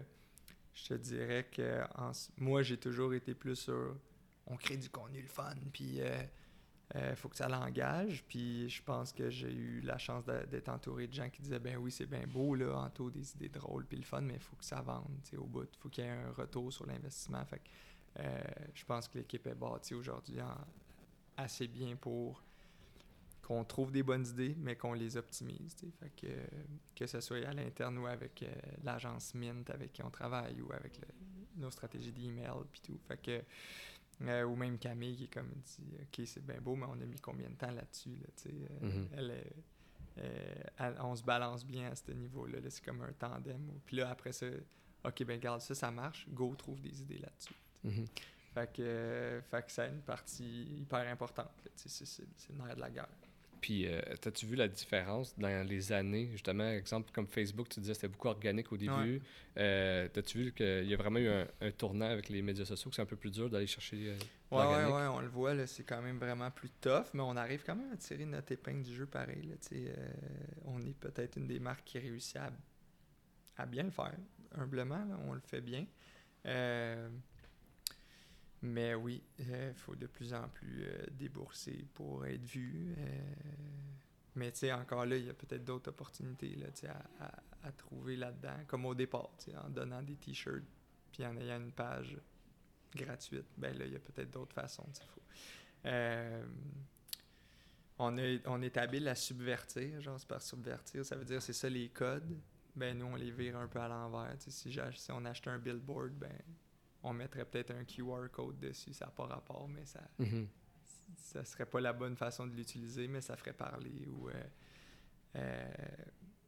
[0.74, 3.96] je te dirais que en moi, j'ai toujours été plus sur
[4.46, 6.22] on crée du contenu le fun, puis euh,
[6.96, 8.24] euh, faut que ça l'engage.
[8.28, 11.78] Puis je pense que j'ai eu la chance d'être entouré de gens qui disaient ben
[11.78, 14.56] oui, c'est bien beau, là, Anto, des idées drôles, puis le fun, mais il faut
[14.56, 15.06] que ça vende
[15.38, 15.70] au bout.
[15.72, 17.44] Il faut qu'il y ait un retour sur l'investissement.
[17.46, 17.70] Fait que,
[18.20, 18.42] euh,
[18.74, 20.40] je pense que l'équipe est bâtie aujourd'hui
[21.38, 22.44] assez bien pour
[23.44, 25.76] qu'on trouve des bonnes idées, mais qu'on les optimise.
[26.00, 26.28] Fait que,
[26.96, 28.48] que ce soit à l'interne ou avec euh,
[28.84, 31.00] l'agence Mint avec qui on travaille ou avec
[31.56, 33.00] nos stratégies d'email puis tout.
[33.08, 33.44] Fait que,
[34.22, 37.06] euh, ou même Camille qui est comme dit Ok, c'est bien beau, mais on a
[37.06, 38.18] mis combien de temps là-dessus?
[38.18, 38.52] Là,
[38.88, 39.44] mm-hmm.
[40.78, 42.60] elle, on se balance bien à ce niveau-là.
[42.70, 43.80] c'est comme un tandem.
[43.86, 44.48] Puis là, après ça,
[45.06, 46.28] OK, ben garde ça, ça marche.
[46.30, 47.56] Go trouve des idées là-dessus.
[47.86, 48.08] Mm-hmm.
[48.54, 51.52] Fait que, fait que c'est une partie hyper importante.
[51.76, 53.08] C'est le nerf de la guerre.
[53.62, 57.94] Puis, euh, as-tu vu la différence dans les années, justement, exemple comme Facebook, tu disais
[57.94, 59.22] que c'était beaucoup organique au début.
[59.58, 62.96] Euh, as-tu vu qu'il y a vraiment eu un, tournant avec les médias sociaux, que
[62.96, 64.18] c'est un peu plus dur d'aller chercher euh,
[64.52, 67.64] ouais, ouais, ouais, on le voit, c'est quand même vraiment plus tough, mais on arrive
[67.66, 69.50] quand même à tirer notre épingle du jeu pareil.
[69.50, 69.56] Là,
[70.66, 72.52] on est peut-être une des marques qui réussit à,
[73.58, 74.16] à bien le faire.
[74.58, 75.86] Humblement, on le fait bien.
[78.62, 82.94] Mais oui, il euh, faut de plus en plus euh, débourser pour être vu.
[82.98, 83.22] Euh.
[84.36, 86.68] mais tu sais, encore là, il y a peut-être d'autres opportunités là,
[87.22, 89.32] à, à, trouver là-dedans, comme au départ,
[89.64, 90.66] en donnant des t-shirts,
[91.12, 92.18] puis en ayant une page
[92.94, 93.46] gratuite.
[93.58, 94.88] Ben là, il y a peut-être d'autres façons.
[95.08, 95.22] Faut.
[98.00, 101.70] on, est, on est habile à subvertir, genre, par subvertir, ça veut dire c'est ça
[101.70, 102.38] les codes.
[102.76, 104.36] Ben nous, on les vire un peu à l'envers.
[104.40, 106.38] Si, si on achète un billboard, ben
[107.04, 110.46] on mettrait peut-être un QR code dessus, ça n'a pas rapport, mais ça mm
[111.18, 114.08] ça serait pas la bonne façon de l'utiliser, mais ça ferait parler.
[114.08, 114.34] Ou euh,
[115.36, 115.68] euh,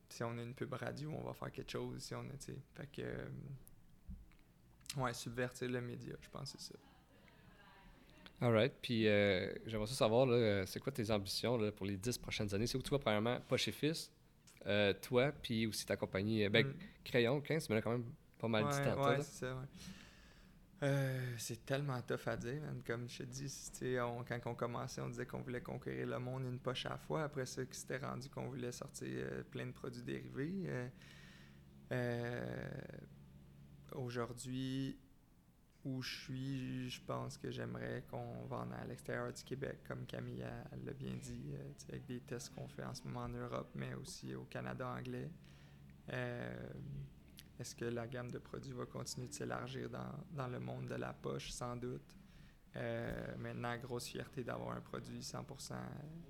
[0.09, 2.01] si on a une pub radio, on va faire quelque chose.
[2.01, 2.37] Si on a,
[2.73, 3.29] fait que, euh,
[4.97, 6.79] ouais, subvertir le média, je pense que c'est ça.
[8.41, 10.27] Alright, puis j'aimerais savoir,
[10.67, 12.65] c'est quoi tes ambitions là, pour les dix prochaines années?
[12.65, 14.11] C'est où tu vois, premièrement, pas chez Fils,
[15.01, 16.73] toi, puis aussi ta compagnie, ben, mm.
[17.03, 19.07] Crayon, 15, mais là, quand même pas mal de temps.
[19.07, 19.67] Ouais, c'est ça, ouais.
[20.83, 25.09] Euh, c'est tellement tough à dire, Comme je te dis, on, quand on commençait, on
[25.09, 27.23] disait qu'on voulait conquérir le monde une poche à la fois.
[27.23, 30.89] Après ça, c'était rendu qu'on voulait sortir euh, plein de produits dérivés.
[31.91, 32.71] Euh,
[33.91, 34.97] aujourd'hui,
[35.83, 40.45] où je suis, je pense que j'aimerais qu'on vende à l'extérieur du Québec, comme Camille
[40.83, 41.53] l'a bien dit,
[41.89, 45.29] avec des tests qu'on fait en ce moment en Europe, mais aussi au Canada anglais.
[47.61, 51.13] Est-ce que la gamme de produits va continuer de s'élargir dans, le monde de la
[51.13, 51.51] poche?
[51.51, 52.17] Sans doute.
[52.75, 55.75] Euh, maintenant, grosse fierté d'avoir un produit 100%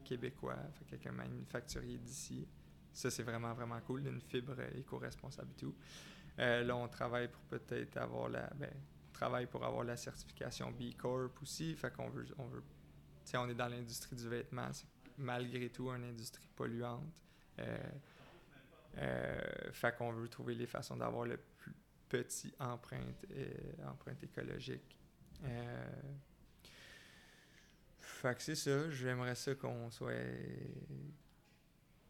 [0.03, 2.45] québécois, fait quelqu'un manufacturier d'ici.
[2.91, 5.75] Ça, c'est vraiment, vraiment cool, une fibre éco-responsable et tout.
[6.39, 8.49] Euh, là, on travaille pour peut-être avoir la...
[8.55, 8.73] Ben,
[9.13, 12.25] travaille pour avoir la certification B Corp aussi, fait qu'on veut...
[12.39, 12.63] On veut
[13.35, 17.23] on est dans l'industrie du vêtement, c'est malgré tout une industrie polluante.
[17.59, 17.77] Euh,
[19.71, 21.73] fait qu'on veut trouver les façons d'avoir le plus
[22.11, 24.97] petit empreinte, euh, empreinte écologique.
[25.45, 26.01] Euh,
[27.99, 30.11] fait que c'est ça, j'aimerais ça qu'on soit.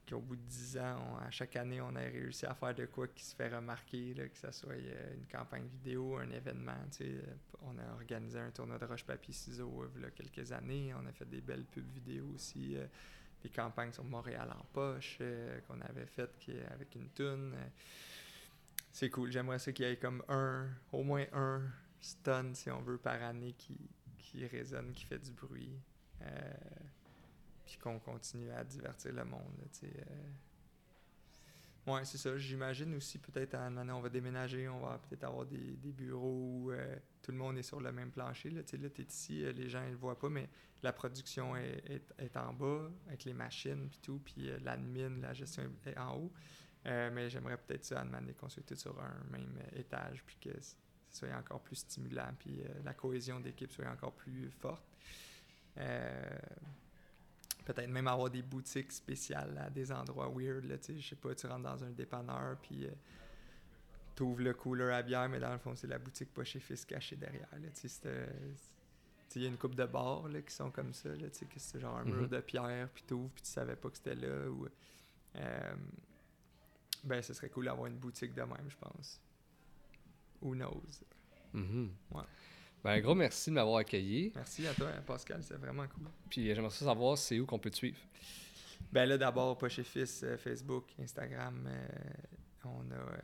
[0.10, 3.08] qu'au bout de 10 ans, à chaque année, on ait réussi à faire de quoi
[3.10, 6.76] qui se fait remarquer, là, que ce soit une campagne vidéo, un événement.
[7.62, 11.30] On a organisé un tournoi de roche-papier-ciseaux il y a quelques années, on a fait
[11.30, 12.76] des belles pubs vidéo aussi
[13.42, 16.36] des campagnes sur Montréal en poche euh, qu'on avait faites
[16.72, 17.54] avec une tune.
[17.56, 17.68] Euh,
[18.92, 19.32] c'est cool.
[19.32, 21.62] J'aimerais ça qu'il y ait comme un, au moins un
[22.00, 23.78] stun, si on veut, par année qui,
[24.18, 25.80] qui résonne, qui fait du bruit.
[26.22, 26.54] Euh,
[27.66, 29.54] puis qu'on continue à divertir le monde.
[29.60, 29.88] Là,
[31.88, 32.38] Ouais, c'est ça.
[32.38, 36.72] J'imagine aussi peut-être en année, on va déménager, on va peut-être avoir des, des bureaux
[37.22, 38.50] tout le monde est sur le même plancher.
[38.50, 40.50] Là, tu es ici, euh, les gens ne le voient pas, mais
[40.84, 45.34] la production est, est, en bas avec les machines puis tout, puis euh, l'admin, la
[45.34, 46.32] gestion est en haut.
[46.86, 48.04] mais j'aimerais peut-être ça,
[48.40, 50.76] qu'on soit tous sur un même étage, puis que ce
[51.12, 54.84] soit encore plus stimulant, puis la cohésion d'équipe soit encore plus forte
[57.64, 60.66] peut-être même avoir des boutiques spéciales à des endroits weird.
[60.66, 62.88] Là, je sais pas, tu rentres dans un dépanneur, puis
[64.22, 66.44] euh, tu ouvres le cooler à bière, mais dans le fond, c'est la boutique pas
[66.44, 67.48] chez Fils cachée derrière.
[69.34, 71.80] Il y a une coupe de bars là, qui sont comme ça, là, que c'est
[71.80, 72.30] genre un mur mm-hmm.
[72.30, 74.50] de pierre, puis tu ouvres, puis tu savais pas que c'était là.
[74.50, 74.68] Ou,
[75.38, 75.74] euh,
[77.04, 79.22] ben, ce serait cool d'avoir une boutique de même, je pense.
[80.42, 80.84] Who knows?
[81.54, 82.24] Ouais.
[82.84, 84.32] Ben, un gros merci de m'avoir accueilli.
[84.36, 86.08] Merci à toi, Pascal, c'est vraiment cool.
[86.30, 88.00] Puis j'aimerais savoir c'est où qu'on peut te suivre?
[88.92, 91.66] Ben là, d'abord, pas chez Fils, euh, Facebook, Instagram.
[91.68, 91.88] Euh,
[92.66, 93.18] on a euh,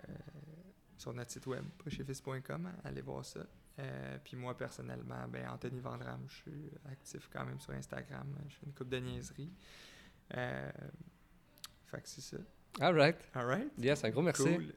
[0.98, 3.42] sur notre site web, pachefils.com, allez voir ça.
[4.24, 8.28] puis moi, personnellement, ben Anthony Vandram, je suis actif quand même sur Instagram.
[8.50, 9.52] Je fais une coupe de niaiserie.
[10.32, 12.38] fait que c'est ça.
[12.80, 13.18] All right.
[13.34, 13.72] All right.
[13.78, 14.44] Yes, un gros merci.
[14.44, 14.74] Cool.